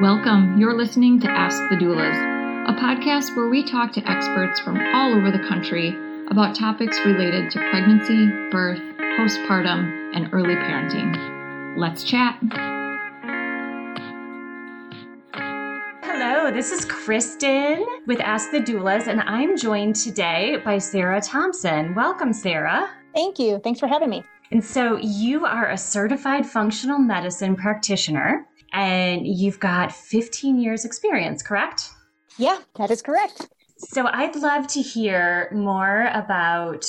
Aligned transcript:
Welcome. 0.00 0.56
You're 0.58 0.76
listening 0.76 1.18
to 1.22 1.28
Ask 1.28 1.58
the 1.70 1.74
Doulas, 1.74 2.68
a 2.68 2.72
podcast 2.72 3.34
where 3.34 3.48
we 3.48 3.68
talk 3.68 3.92
to 3.94 4.08
experts 4.08 4.60
from 4.60 4.78
all 4.94 5.12
over 5.12 5.32
the 5.32 5.44
country 5.48 5.88
about 6.30 6.54
topics 6.54 6.96
related 7.04 7.50
to 7.50 7.58
pregnancy, 7.58 8.28
birth, 8.52 8.78
postpartum, 9.18 10.14
and 10.14 10.32
early 10.32 10.54
parenting. 10.54 11.76
Let's 11.76 12.04
chat. 12.04 12.38
Hello, 16.04 16.52
this 16.52 16.70
is 16.70 16.84
Kristen 16.84 17.84
with 18.06 18.20
Ask 18.20 18.52
the 18.52 18.60
Doulas, 18.60 19.08
and 19.08 19.20
I'm 19.22 19.56
joined 19.56 19.96
today 19.96 20.58
by 20.64 20.78
Sarah 20.78 21.20
Thompson. 21.20 21.96
Welcome, 21.96 22.32
Sarah. 22.32 22.88
Thank 23.16 23.40
you. 23.40 23.58
Thanks 23.64 23.80
for 23.80 23.88
having 23.88 24.10
me. 24.10 24.22
And 24.52 24.64
so, 24.64 24.96
you 24.98 25.44
are 25.44 25.70
a 25.70 25.76
certified 25.76 26.46
functional 26.46 27.00
medicine 27.00 27.56
practitioner, 27.56 28.46
and 28.72 29.26
you've 29.26 29.60
got 29.60 29.92
15 29.92 30.60
years' 30.60 30.84
experience, 30.84 31.42
correct? 31.42 31.90
Yeah, 32.36 32.58
that 32.76 32.90
is 32.90 33.02
correct. 33.02 33.48
So, 33.78 34.06
I'd 34.06 34.34
love 34.36 34.66
to 34.68 34.82
hear 34.82 35.50
more 35.52 36.10
about 36.12 36.84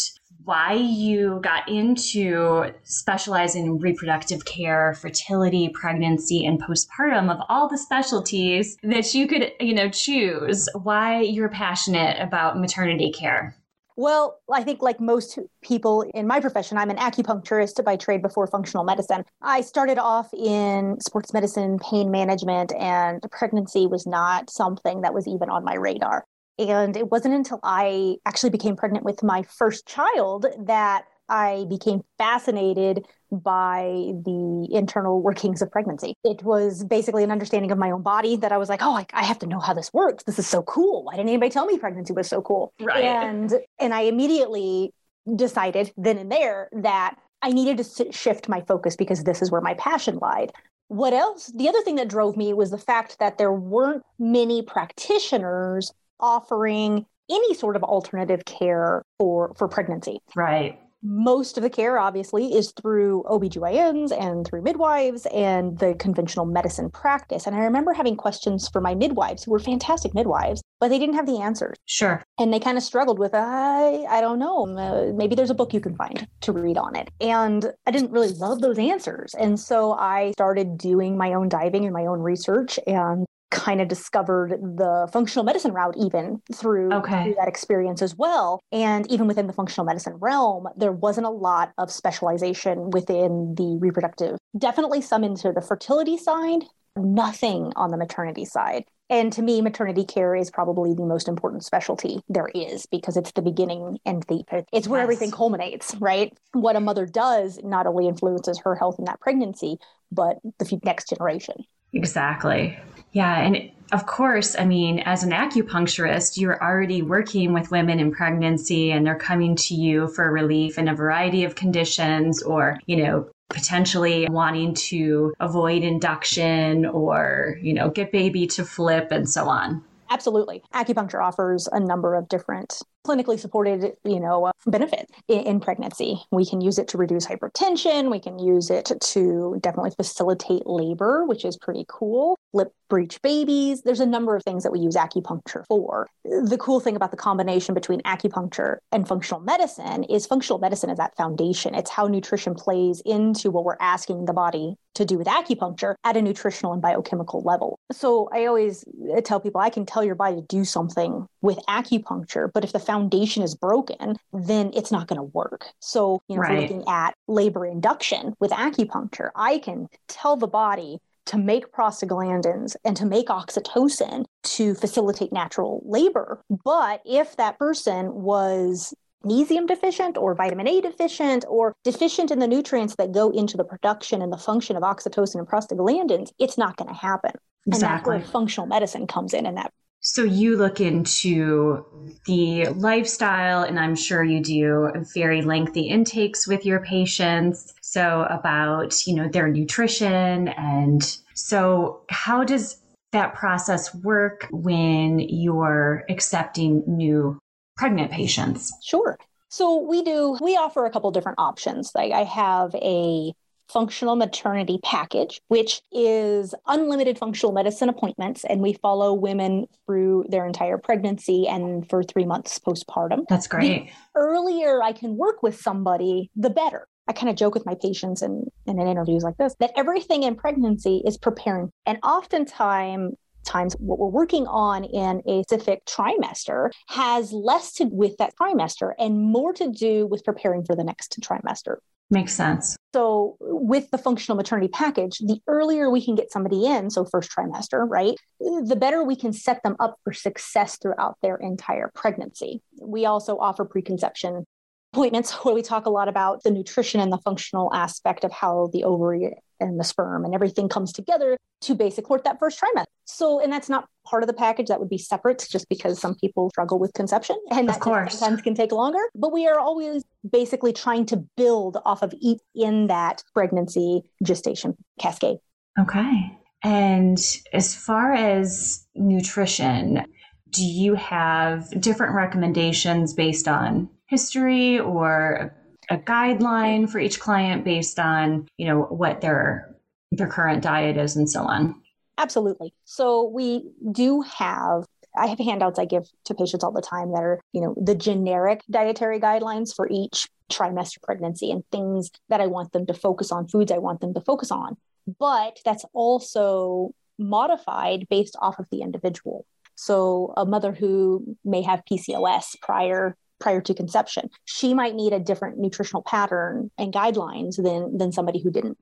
why 0.46 0.74
you 0.74 1.40
got 1.44 1.70
into 1.70 2.74
specializing 2.84 3.66
in 3.66 3.78
reproductive 3.78 4.46
care, 4.46 4.96
fertility, 4.96 5.70
pregnancy, 5.70 6.44
and 6.46 6.60
postpartum 6.60 7.30
of 7.30 7.40
all 7.50 7.70
the 7.70 7.78
specialties 7.78 8.76
that 8.82 9.14
you 9.14 9.28
could, 9.28 9.52
you 9.60 9.76
know, 9.76 9.90
choose, 9.90 10.68
why 10.82 11.22
you're 11.22 11.50
passionate 11.50 12.20
about 12.20 12.60
maternity 12.60 13.12
care. 13.12 13.56
Well, 14.00 14.40
I 14.50 14.64
think 14.64 14.82
like 14.82 15.02
most 15.02 15.38
people 15.62 16.10
in 16.14 16.26
my 16.26 16.40
profession, 16.40 16.78
I'm 16.78 16.90
an 16.90 16.96
acupuncturist 16.96 17.84
by 17.84 17.98
trade 17.98 18.22
before 18.22 18.48
functional 18.48 18.86
medicine. 18.86 19.26
I 19.42 19.60
started 19.60 19.98
off 19.98 20.34
in 20.34 21.02
sports 21.02 21.34
medicine, 21.34 21.80
pain 21.80 22.10
management, 22.10 22.72
and 22.80 23.22
pregnancy 23.30 23.88
was 23.88 24.08
not 24.08 24.50
something 24.50 25.02
that 25.02 25.14
was 25.14 25.28
even 25.28 25.50
on 25.50 25.66
my 25.66 25.74
radar. 25.74 26.24
And 26.58 26.96
it 26.96 27.12
wasn't 27.12 27.34
until 27.34 27.60
I 27.62 28.16
actually 28.26 28.52
became 28.52 28.78
pregnant 28.78 29.04
with 29.04 29.22
my 29.22 29.44
first 29.44 29.86
child 29.86 30.46
that 30.60 31.04
I 31.30 31.66
became 31.70 32.02
fascinated 32.18 33.06
by 33.32 34.12
the 34.26 34.68
internal 34.72 35.22
workings 35.22 35.62
of 35.62 35.72
pregnancy. 35.72 36.16
It 36.24 36.44
was 36.44 36.84
basically 36.84 37.24
an 37.24 37.32
understanding 37.32 37.72
of 37.72 37.78
my 37.78 37.92
own 37.92 38.02
body 38.02 38.36
that 38.38 38.52
I 38.52 38.58
was 38.58 38.70
like, 38.70 38.82
oh, 38.82 38.96
I, 38.96 39.06
I, 39.14 39.24
have 39.24 39.38
to 39.40 39.46
know 39.46 39.60
how 39.60 39.74
this 39.74 39.94
works. 39.94 40.24
This 40.24 40.40
is 40.40 40.48
so 40.48 40.64
cool. 40.64 41.04
Why 41.04 41.16
didn't 41.16 41.30
anybody 41.30 41.52
tell 41.52 41.66
me 41.66 41.78
pregnancy 41.78 42.14
was 42.14 42.28
so 42.28 42.42
cool? 42.42 42.74
Right. 42.80 43.04
And 43.04 43.54
and 43.80 43.94
I 43.94 44.02
immediately 44.02 44.92
decided 45.36 45.92
then 45.96 46.18
and 46.18 46.32
there 46.32 46.70
that 46.72 47.16
I 47.44 47.52
needed 47.52 47.78
to 47.78 48.12
shift 48.12 48.50
my 48.50 48.62
focus 48.62 48.96
because 48.96 49.24
this 49.24 49.42
is 49.42 49.52
where 49.52 49.62
my 49.62 49.76
passion 49.76 50.18
lied. 50.18 50.52
What 50.88 51.14
else? 51.14 51.52
The 51.56 51.70
other 51.70 51.82
thing 51.82 51.96
that 51.96 52.08
drove 52.08 52.36
me 52.36 52.54
was 52.54 52.72
the 52.72 52.80
fact 52.80 53.20
that 53.20 53.38
there 53.38 53.54
weren't 53.54 54.02
many 54.18 54.64
practitioners 54.64 55.94
offering 56.20 57.06
any 57.30 57.54
sort 57.54 57.76
of 57.76 57.84
alternative 57.84 58.44
care 58.46 59.04
for 59.20 59.54
for 59.56 59.68
pregnancy. 59.68 60.18
Right 60.36 60.80
most 61.02 61.58
of 61.58 61.64
the 61.64 61.70
care 61.70 61.98
obviously 61.98 62.54
is 62.54 62.74
through 62.82 63.24
OBGYNs 63.24 64.12
and 64.20 64.46
through 64.46 64.62
midwives 64.62 65.26
and 65.28 65.78
the 65.80 65.96
conventional 65.96 66.46
medicine 66.46 66.90
practice. 66.90 67.48
And 67.48 67.56
I 67.56 67.60
remember 67.60 67.94
having 67.94 68.16
questions 68.16 68.68
for 68.70 68.82
my 68.82 68.96
midwives 68.96 69.44
who 69.44 69.52
were 69.52 69.60
fantastic 69.60 70.14
midwives, 70.14 70.62
but 70.80 70.90
they 70.90 71.00
didn't 71.00 71.16
have 71.16 71.26
the 71.26 71.40
answers. 71.42 71.78
Sure. 71.86 72.24
And 72.38 72.54
they 72.54 72.60
kind 72.60 72.78
of 72.78 72.84
struggled 72.84 73.20
with, 73.20 73.34
I, 73.34 74.04
I 74.10 74.22
don't 74.22 74.40
know, 74.40 74.68
uh, 74.78 75.14
maybe 75.16 75.36
there's 75.36 75.50
a 75.50 75.56
book 75.56 75.74
you 75.74 75.80
can 75.80 75.96
find 75.96 76.28
to 76.42 76.52
read 76.52 76.78
on 76.78 76.96
it. 76.96 77.10
And 77.22 77.72
I 77.86 77.92
didn't 77.92 78.12
really 78.12 78.34
love 78.34 78.62
those 78.62 78.78
answers. 78.78 79.34
And 79.36 79.60
so 79.60 79.94
I 79.94 80.32
started 80.32 80.78
doing 80.78 81.18
my 81.18 81.34
own 81.34 81.50
diving 81.50 81.86
and 81.86 81.94
my 81.94 82.06
own 82.06 82.20
research 82.20 82.80
and 82.86 83.26
kind 83.52 83.82
of 83.82 83.88
discovered 83.88 84.52
the 84.52 85.10
functional 85.12 85.44
medicine 85.44 85.74
route 85.74 85.96
even 85.98 86.42
through, 86.54 86.94
okay. 86.94 87.24
through, 87.24 87.36
that 87.36 87.48
experience 87.48 88.02
as 88.02 88.16
well. 88.16 88.60
And 88.72 89.10
even 89.12 89.28
within 89.28 89.48
the 89.48 89.54
functional 89.54 89.86
medicine 89.86 90.14
realm 90.20 90.68
there 90.78 90.92
wasn't 90.92 91.28
a 91.28 91.32
lot 91.32 91.72
of 91.78 91.92
specialization 91.92 92.92
within 92.92 93.56
the 93.56 93.78
reproductive. 93.80 94.38
Definitely 94.58 95.02
some 95.02 95.24
into 95.24 95.52
the 95.52 95.62
fertility 95.62 96.18
side 96.18 96.64
nothing 96.96 97.72
on 97.76 97.92
the 97.92 97.98
maternity 97.98 98.46
side. 98.46 98.84
And 99.10 99.34
to 99.34 99.42
me 99.42 99.62
maternity 99.62 100.04
care 100.04 100.36
is 100.36 100.52
probably 100.52 100.94
the 100.94 101.06
most 101.06 101.28
important 101.28 101.64
specialty 101.64 102.22
there 102.30 102.50
is 102.54 102.86
because 102.86 103.18
it's 103.18 103.32
the 103.32 103.42
beginning 103.42 103.98
and 104.06 104.24
the 104.24 104.44
it's 104.72 104.88
where 104.88 105.00
yes. 105.00 105.06
everything 105.06 105.32
culminates 105.32 105.96
right? 106.00 106.32
What 106.54 106.76
a 106.76 106.80
mother 106.80 107.06
does 107.06 107.60
not 107.64 107.88
only 107.88 108.08
influences 108.08 108.60
her 108.64 108.76
health 108.76 108.98
in 109.00 109.06
that 109.06 109.20
pregnancy 109.20 109.78
but 110.12 110.38
the 110.60 110.80
next 110.84 111.10
generation. 111.10 111.56
Exactly 111.94 112.78
yeah. 113.12 113.42
And 113.42 113.72
of 113.92 114.06
course, 114.06 114.56
I 114.58 114.66
mean, 114.66 115.00
as 115.00 115.24
an 115.24 115.32
acupuncturist, 115.32 116.38
you're 116.38 116.62
already 116.62 117.02
working 117.02 117.54
with 117.54 117.72
women 117.72 118.00
in 118.00 118.12
pregnancy 118.12 118.92
and 118.92 119.06
they're 119.06 119.16
coming 119.16 119.56
to 119.56 119.74
you 119.74 120.08
for 120.10 120.32
relief 120.32 120.78
in 120.78 120.88
a 120.88 120.96
variety 120.96 121.44
of 121.44 121.56
conditions 121.56 122.44
or, 122.44 122.80
you 122.86 122.98
know, 122.98 123.28
potentially 123.50 124.28
wanting 124.30 124.76
to 124.76 125.34
avoid 125.40 125.84
induction 125.84 126.86
or, 126.86 127.58
you 127.64 127.74
know, 127.74 127.90
get 127.90 128.12
baby 128.12 128.46
to 128.46 128.64
flip 128.64 129.08
and 129.12 129.28
so 129.28 129.50
on. 129.50 129.84
Absolutely. 130.12 130.64
Acupuncture 130.74 131.24
offers 131.24 131.68
a 131.72 131.80
number 131.80 132.16
of 132.16 132.28
different 132.30 132.82
clinically 133.06 133.40
supported, 133.40 133.94
you 134.04 134.20
know, 134.20 134.46
uh, 134.46 134.52
benefit 134.68 135.10
in, 135.28 135.40
in, 135.42 135.60
pregnancy. 135.60 136.22
We 136.32 136.46
can 136.46 136.62
use 136.62 136.78
it 136.78 136.88
to 136.90 136.98
reduce 136.98 137.26
hypertension. 137.26 138.12
We 138.12 138.20
can 138.20 138.40
use 138.40 138.70
it 138.70 138.92
to 139.00 139.58
definitely 139.62 139.92
facilitate 139.92 140.66
labor, 140.66 141.26
which 141.26 141.46
is 141.46 141.58
pretty 141.58 141.86
cool. 141.88 142.38
Lip 142.54 142.74
breech 142.90 143.22
babies. 143.22 143.84
There's 143.84 144.00
a 144.00 144.06
number 144.06 144.36
of 144.36 144.44
things 144.44 144.64
that 144.64 144.72
we 144.72 144.80
use 144.80 144.96
acupuncture 144.96 145.66
for. 145.68 146.08
The 146.24 146.58
cool 146.60 146.80
thing 146.80 146.96
about 146.96 147.12
the 147.12 147.18
combination 147.18 147.74
between 147.74 148.02
acupuncture 148.02 148.78
and 148.92 149.08
functional 149.08 149.42
medicine 149.42 150.04
is 150.06 150.26
functional 150.26 150.60
medicine 150.60 150.90
is 150.90 150.98
that 150.98 151.16
foundation. 151.16 151.76
It's 151.76 151.90
how 151.90 152.08
nutrition 152.08 152.56
plays 152.56 153.02
into 153.06 153.52
what 153.52 153.64
we're 153.64 153.78
asking 153.80 154.26
the 154.26 154.34
body 154.34 154.76
to 154.96 155.06
do 155.06 155.18
with 155.18 155.28
acupuncture 155.28 155.96
at 156.04 156.18
a 156.18 156.22
nutritional 156.22 156.74
and 156.74 156.82
biochemical 156.82 157.42
level. 157.42 157.80
So 157.92 158.28
I 158.34 158.46
always 158.46 158.84
tell 159.24 159.40
people 159.40 159.62
I 159.62 159.70
can 159.70 159.86
tell 159.86 160.04
your 160.04 160.16
body 160.16 160.38
to 160.38 160.42
do 160.42 160.66
something 160.66 161.28
with 161.42 161.60
acupuncture, 161.68 162.50
but 162.54 162.64
if 162.64 162.72
the 162.72 162.80
foundation 162.80 163.44
is 163.44 163.56
broken, 163.56 164.18
then 164.34 164.72
it's 164.74 164.92
not 164.92 165.08
going 165.08 165.18
to 165.18 165.24
work. 165.24 165.68
So, 165.80 166.22
you 166.28 166.36
know, 166.36 166.42
right. 166.42 166.62
looking 166.62 166.84
at 166.88 167.16
labor 167.28 167.66
induction 167.66 168.34
with 168.40 168.52
acupuncture, 168.52 169.30
I 169.36 169.60
can 169.60 169.88
tell 170.08 170.36
the 170.36 170.48
body 170.48 171.00
to 171.28 171.38
make 171.38 171.72
prostaglandins 171.72 172.76
and 172.84 172.98
to 172.98 173.06
make 173.06 173.28
oxytocin 173.28 174.26
to 174.44 174.74
facilitate 174.74 175.32
natural 175.32 175.82
labor. 175.86 176.42
But 176.64 177.02
if 177.06 177.38
that 177.38 177.60
person 177.60 178.14
was 178.14 178.94
magnesium 179.24 179.66
deficient 179.66 180.18
or 180.18 180.34
vitamin 180.34 180.68
A 180.68 180.82
deficient 180.82 181.46
or 181.48 181.76
deficient 181.84 182.32
in 182.32 182.40
the 182.40 182.48
nutrients 182.48 182.96
that 182.96 183.12
go 183.12 183.30
into 183.30 183.58
the 183.58 183.64
production 183.64 184.22
and 184.22 184.32
the 184.32 184.38
function 184.38 184.76
of 184.76 184.84
oxytocin 184.84 185.36
and 185.36 185.48
prostaglandins, 185.48 186.32
it's 186.40 186.58
not 186.58 186.78
going 186.78 186.88
to 186.88 187.00
happen. 187.00 187.32
Exactly. 187.68 187.74
And 187.74 187.82
that's 187.82 188.08
where 188.08 188.32
functional 188.32 188.68
medicine 188.68 189.08
comes 189.08 189.34
in 189.34 189.46
in 189.46 189.56
that 189.56 189.72
so 190.02 190.24
you 190.24 190.58
look 190.58 190.80
into 190.80 191.86
the 192.26 192.68
lifestyle, 192.70 193.64
and 193.64 193.80
I'm 193.80 193.96
sure 193.96 194.24
you 194.24 194.42
do 194.42 194.92
very 195.14 195.42
lengthy 195.42 195.90
intakes 195.90 196.48
with 196.48 196.66
your 196.66 196.80
patients. 196.80 197.74
So 197.82 198.26
about, 198.30 199.06
you 199.06 199.16
know, 199.16 199.28
their 199.28 199.48
nutrition. 199.48 200.48
And 200.50 201.04
so 201.34 202.02
how 202.10 202.44
does 202.44 202.78
that 203.12 203.34
process 203.34 203.94
work 203.96 204.48
when 204.52 205.20
you're 205.20 206.06
accepting 206.10 206.84
new 206.88 207.40
pregnant 207.76 208.12
patients? 208.12 208.72
Sure. 208.84 209.18
So 209.50 209.82
we 209.82 210.04
do, 210.04 210.38
we 210.42 210.56
offer 210.56 210.86
a 210.86 210.92
couple 210.92 211.10
different 211.12 211.40
options. 211.40 211.92
Like 211.96 212.12
I 212.12 212.24
have 212.24 212.76
a 212.76 213.34
functional 213.72 214.16
maternity 214.16 214.80
package, 214.84 215.42
which 215.48 215.82
is 215.92 216.56
unlimited 216.68 217.18
functional 217.18 217.54
medicine 217.54 217.90
appointments. 217.90 218.44
And 218.44 218.62
we 218.62 218.74
follow 218.74 219.14
women 219.14 219.68
through 219.86 220.26
their 220.30 220.46
entire 220.46 220.78
pregnancy 220.78 221.48
and 221.48 221.88
for 221.90 222.04
three 222.04 222.26
months 222.26 222.60
postpartum. 222.60 223.26
That's 223.30 223.48
great. 223.48 223.88
The 223.88 223.92
earlier 224.16 224.82
I 224.82 224.94
can 224.94 225.18
work 225.18 225.44
with 225.44 225.60
somebody, 225.60 226.30
the 226.36 226.50
better. 226.50 226.88
I 227.08 227.14
kind 227.14 227.30
of 227.30 227.36
joke 227.36 227.56
with 227.56 227.66
my 227.66 227.76
patients 227.82 228.22
in, 228.22 228.46
in 228.68 228.80
interviews 228.80 229.24
like 229.24 229.38
this 229.38 229.56
that 229.60 229.72
everything 229.76 230.24
in 230.24 230.36
pregnancy 230.36 231.02
is 231.06 231.18
preparing. 231.18 231.72
And 231.88 231.98
oftentimes, 232.04 233.16
times 233.46 233.76
what 233.80 234.00
we're 234.00 234.08
working 234.08 234.48
on 234.48 234.84
in 234.84 235.22
a 235.26 235.44
specific 235.44 235.86
trimester 235.86 236.72
has 236.88 237.32
less 237.32 237.74
to 237.74 237.86
do 237.86 237.96
with 237.96 238.18
that 238.18 238.34
trimester 238.40 238.94
and 238.98 239.20
more 239.20 239.54
to 239.54 239.72
do 239.72 240.08
with 240.08 240.24
preparing 240.24 240.64
for 240.64 240.76
the 240.76 240.84
next 240.84 241.20
trimester. 241.22 241.78
Makes 242.12 242.34
sense. 242.34 242.76
So, 242.92 243.38
with 243.40 243.92
the 243.92 244.00
functional 244.00 244.36
maternity 244.36 244.68
package, 244.68 245.20
the 245.20 245.40
earlier 245.46 245.92
we 245.92 246.04
can 246.04 246.16
get 246.16 246.32
somebody 246.32 246.66
in, 246.66 246.90
so 246.90 247.06
first 247.06 247.30
trimester, 247.32 247.88
right, 247.88 248.16
the 248.40 248.76
better 248.76 249.04
we 249.04 249.16
can 249.16 249.32
set 249.32 249.62
them 249.62 249.76
up 249.80 249.96
for 250.04 250.12
success 250.12 250.80
throughout 250.82 251.18
their 251.22 251.36
entire 251.36 251.92
pregnancy. 251.94 252.64
We 252.82 253.06
also 253.06 253.38
offer 253.38 253.64
preconception 253.64 254.48
appointments 254.94 255.32
where 255.44 255.54
we 255.54 255.62
talk 255.62 255.86
a 255.86 255.90
lot 255.90 256.08
about 256.08 256.44
the 256.44 256.52
nutrition 256.52 257.00
and 257.00 257.12
the 257.12 257.18
functional 257.20 257.74
aspect 257.74 258.24
of 258.24 258.32
how 258.32 258.70
the 258.74 258.84
ovary 258.84 259.34
and 259.60 259.80
the 259.80 259.84
sperm 259.84 260.26
and 260.26 260.34
everything 260.34 260.70
comes 260.70 260.94
together 260.94 261.38
to 261.62 261.76
basically 261.76 262.10
support 262.10 262.24
that 262.24 262.40
first 262.40 262.60
trimester. 262.60 262.86
So, 263.06 263.40
and 263.40 263.52
that's 263.52 263.70
not 263.70 263.86
part 264.06 264.24
of 264.24 264.28
the 264.28 264.34
package. 264.34 264.68
That 264.68 264.80
would 264.80 264.90
be 264.90 264.98
separate 264.98 265.46
just 265.50 265.68
because 265.68 266.00
some 266.00 266.16
people 266.16 266.50
struggle 266.52 266.80
with 266.80 266.94
conception 266.94 267.38
and 267.52 267.70
of 267.70 267.80
course 267.80 268.18
sometimes 268.18 268.42
can 268.42 268.56
take 268.56 268.72
longer. 268.72 269.00
But 269.14 269.34
we 269.34 269.48
are 269.48 269.60
always 269.60 270.04
basically 270.30 270.74
trying 270.74 271.06
to 271.08 271.18
build 271.36 271.78
off 271.86 272.02
of 272.02 272.14
each 272.20 272.40
in 272.56 272.88
that 272.88 273.24
pregnancy 273.34 274.04
gestation 274.24 274.78
cascade. 275.00 275.38
Okay. 275.80 276.38
And 276.64 277.20
as 277.54 277.76
far 277.76 278.14
as 278.14 278.86
nutrition, 278.96 280.06
do 280.50 280.64
you 280.64 280.96
have 280.96 281.70
different 281.80 282.16
recommendations 282.16 283.14
based 283.14 283.48
on 283.48 283.90
history 284.10 284.80
or 284.80 285.56
a 285.90 285.98
guideline 285.98 286.90
for 286.90 287.00
each 287.00 287.20
client 287.20 287.64
based 287.64 288.00
on 288.00 288.48
you 288.58 288.68
know 288.68 288.82
what 288.84 289.22
their 289.22 289.76
their 290.12 290.28
current 290.28 290.62
diet 290.64 290.98
is 290.98 291.16
and 291.16 291.30
so 291.30 291.44
on 291.44 291.82
absolutely 292.18 292.74
so 292.86 293.30
we 293.30 293.72
do 293.92 294.22
have 294.22 294.86
I 295.18 295.28
have 295.28 295.40
handouts 295.40 295.80
I 295.80 295.86
give 295.86 296.08
to 296.26 296.36
patients 296.36 296.64
all 296.64 296.72
the 296.72 296.82
time 296.82 297.12
that 297.14 297.24
are, 297.24 297.42
you 297.52 297.62
know, 297.62 297.76
the 297.82 297.96
generic 297.96 298.62
dietary 298.70 299.20
guidelines 299.20 299.76
for 299.76 299.88
each 299.92 300.28
trimester 300.52 301.02
pregnancy 301.02 301.52
and 301.52 301.64
things 301.72 302.12
that 302.30 302.42
I 302.42 302.48
want 302.48 302.72
them 302.74 302.86
to 302.86 302.94
focus 302.94 303.32
on, 303.32 303.48
foods 303.48 303.72
I 303.72 303.80
want 303.80 304.02
them 304.02 304.14
to 304.14 304.22
focus 304.22 304.52
on. 304.52 304.78
But 305.20 305.58
that's 305.66 305.86
also 305.94 306.92
modified 307.18 308.08
based 308.10 308.36
off 308.42 308.60
of 308.60 308.68
the 308.72 308.82
individual. 308.82 309.46
So 309.76 310.34
a 310.38 310.46
mother 310.46 310.72
who 310.74 311.38
may 311.44 311.62
have 311.64 311.84
PCOS 311.90 312.60
prior 312.62 313.16
prior 313.40 313.62
to 313.62 313.74
conception. 313.74 314.30
She 314.46 314.74
might 314.74 314.96
need 314.96 315.14
a 315.14 315.20
different 315.20 315.58
nutritional 315.58 316.04
pattern 316.04 316.72
and 316.78 316.94
guidelines 316.94 317.62
than 317.62 317.98
than 317.98 318.12
somebody 318.12 318.40
who 318.40 318.52
didn't. 318.52 318.78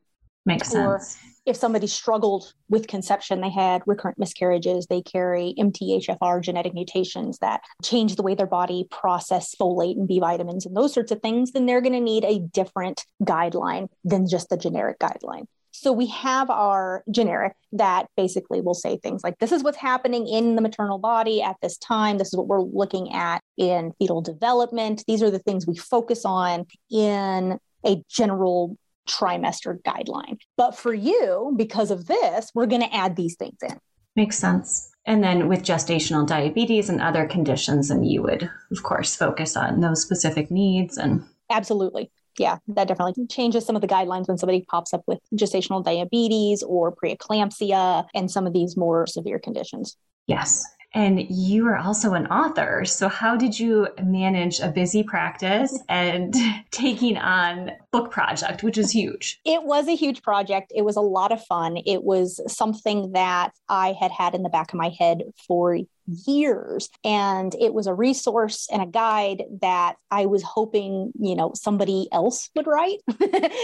Makes 0.46 0.70
sense. 0.70 0.78
Or 0.78 1.02
if 1.46 1.58
somebody 1.58 1.88
struggled 1.88 2.54
with 2.70 2.88
conception, 2.88 3.42
they 3.42 3.50
had 3.50 3.82
recurrent 3.86 4.18
miscarriages, 4.18 4.88
they 4.88 5.02
carry 5.02 5.54
MTHFR 5.60 6.42
genetic 6.42 6.74
mutations 6.74 7.40
that 7.40 7.62
change 7.84 8.16
the 8.16 8.24
way 8.24 8.34
their 8.34 8.48
body 8.48 8.88
process 8.90 9.54
folate 9.60 9.98
and 9.98 10.08
B 10.08 10.20
vitamins 10.22 10.66
and 10.66 10.76
those 10.76 10.94
sorts 10.94 11.12
of 11.12 11.22
things, 11.22 11.52
then 11.52 11.66
they're 11.66 11.82
going 11.82 11.94
to 11.94 12.00
need 12.00 12.24
a 12.24 12.40
different 12.40 13.06
guideline 13.24 13.90
than 14.06 14.28
just 14.28 14.50
the 14.50 14.58
generic 14.58 15.00
guideline. 15.00 15.48
So 15.80 15.92
we 15.92 16.08
have 16.08 16.50
our 16.50 17.04
generic 17.12 17.54
that 17.74 18.08
basically 18.18 18.62
will 18.62 18.74
say 18.74 18.98
things 18.98 19.24
like 19.24 19.38
this 19.38 19.52
is 19.52 19.64
what's 19.64 19.78
happening 19.78 20.28
in 20.28 20.56
the 20.56 20.62
maternal 20.62 20.98
body 20.98 21.44
at 21.44 21.58
this 21.62 21.78
time. 21.78 22.18
This 22.18 22.30
is 22.30 22.36
what 22.36 22.48
we're 22.48 22.62
looking 22.62 23.14
at 23.14 23.44
in 23.58 23.94
fetal 24.00 24.22
development. 24.22 25.04
These 25.06 25.22
are 25.22 25.30
the 25.30 25.38
things 25.38 25.68
we 25.68 25.76
focus 25.78 26.26
on 26.26 26.66
in 26.90 27.60
a 27.86 28.04
general 28.10 28.76
trimester 29.08 29.80
guideline. 29.84 30.40
But 30.58 30.76
for 30.76 30.96
you, 30.96 31.54
because 31.56 31.92
of 31.92 32.08
this, 32.08 32.50
we're 32.56 32.66
going 32.66 32.82
to 32.82 32.96
add 32.96 33.16
these 33.16 33.36
things 33.36 33.60
in. 33.62 33.80
Makes 34.16 34.40
sense. 34.40 34.90
And 35.06 35.24
then 35.24 35.48
with 35.48 35.62
gestational 35.62 36.26
diabetes 36.26 36.90
and 36.90 37.00
other 37.00 37.28
conditions, 37.28 37.92
and 37.92 38.04
you 38.04 38.24
would, 38.24 38.50
of 38.72 38.82
course, 38.82 39.16
focus 39.16 39.56
on 39.56 39.82
those 39.82 40.02
specific 40.02 40.50
needs 40.50 40.98
and 40.98 41.24
Absolutely 41.50 42.12
yeah, 42.38 42.58
that 42.70 42.88
definitely 42.88 43.26
changes 43.28 43.66
some 43.66 43.76
of 43.76 43.82
the 43.82 43.88
guidelines 43.88 44.28
when 44.28 44.38
somebody 44.38 44.66
pops 44.70 44.94
up 44.94 45.04
with 45.08 45.20
gestational 45.36 45.84
diabetes 45.84 46.64
or 46.64 46.96
preeclampsia 46.96 48.06
and 48.14 48.30
some 48.30 48.48
of 48.48 48.54
these 48.54 48.78
more 48.78 49.08
severe 49.08 49.40
conditions. 49.40 49.98
Yes. 50.28 50.64
And 50.98 51.30
you 51.30 51.68
are 51.68 51.78
also 51.78 52.14
an 52.14 52.26
author. 52.26 52.84
So, 52.84 53.08
how 53.08 53.38
did 53.38 53.60
you 53.60 53.88
manage 54.02 54.60
a 54.60 54.70
busy 54.70 55.04
practice 55.04 55.78
and 55.90 56.34
taking 56.72 57.18
on 57.18 57.72
book 57.92 58.10
project, 58.10 58.64
which 58.64 58.80
is 58.80 58.90
huge? 58.90 59.40
It 59.46 59.62
was 59.62 59.88
a 59.88 59.96
huge 59.96 60.24
project. 60.24 60.74
It 60.76 60.82
was 60.82 60.96
a 60.96 61.02
lot 61.02 61.32
of 61.32 61.44
fun. 61.46 61.78
It 61.86 62.04
was 62.04 62.42
something 62.52 63.12
that 63.12 63.52
I 63.70 63.92
had 64.00 64.10
had 64.10 64.34
in 64.34 64.42
the 64.42 64.50
back 64.50 64.74
of 64.74 64.80
my 64.80 64.90
head 64.90 65.22
for 65.48 65.78
years 66.26 66.90
and 67.04 67.54
it 67.56 67.74
was 67.74 67.86
a 67.86 67.94
resource 67.94 68.70
and 68.72 68.82
a 68.82 68.86
guide 68.86 69.44
that 69.62 69.98
i 70.10 70.26
was 70.26 70.42
hoping 70.42 71.12
you 71.20 71.36
know 71.36 71.52
somebody 71.54 72.08
else 72.14 72.50
would 72.56 72.66
write 72.66 73.00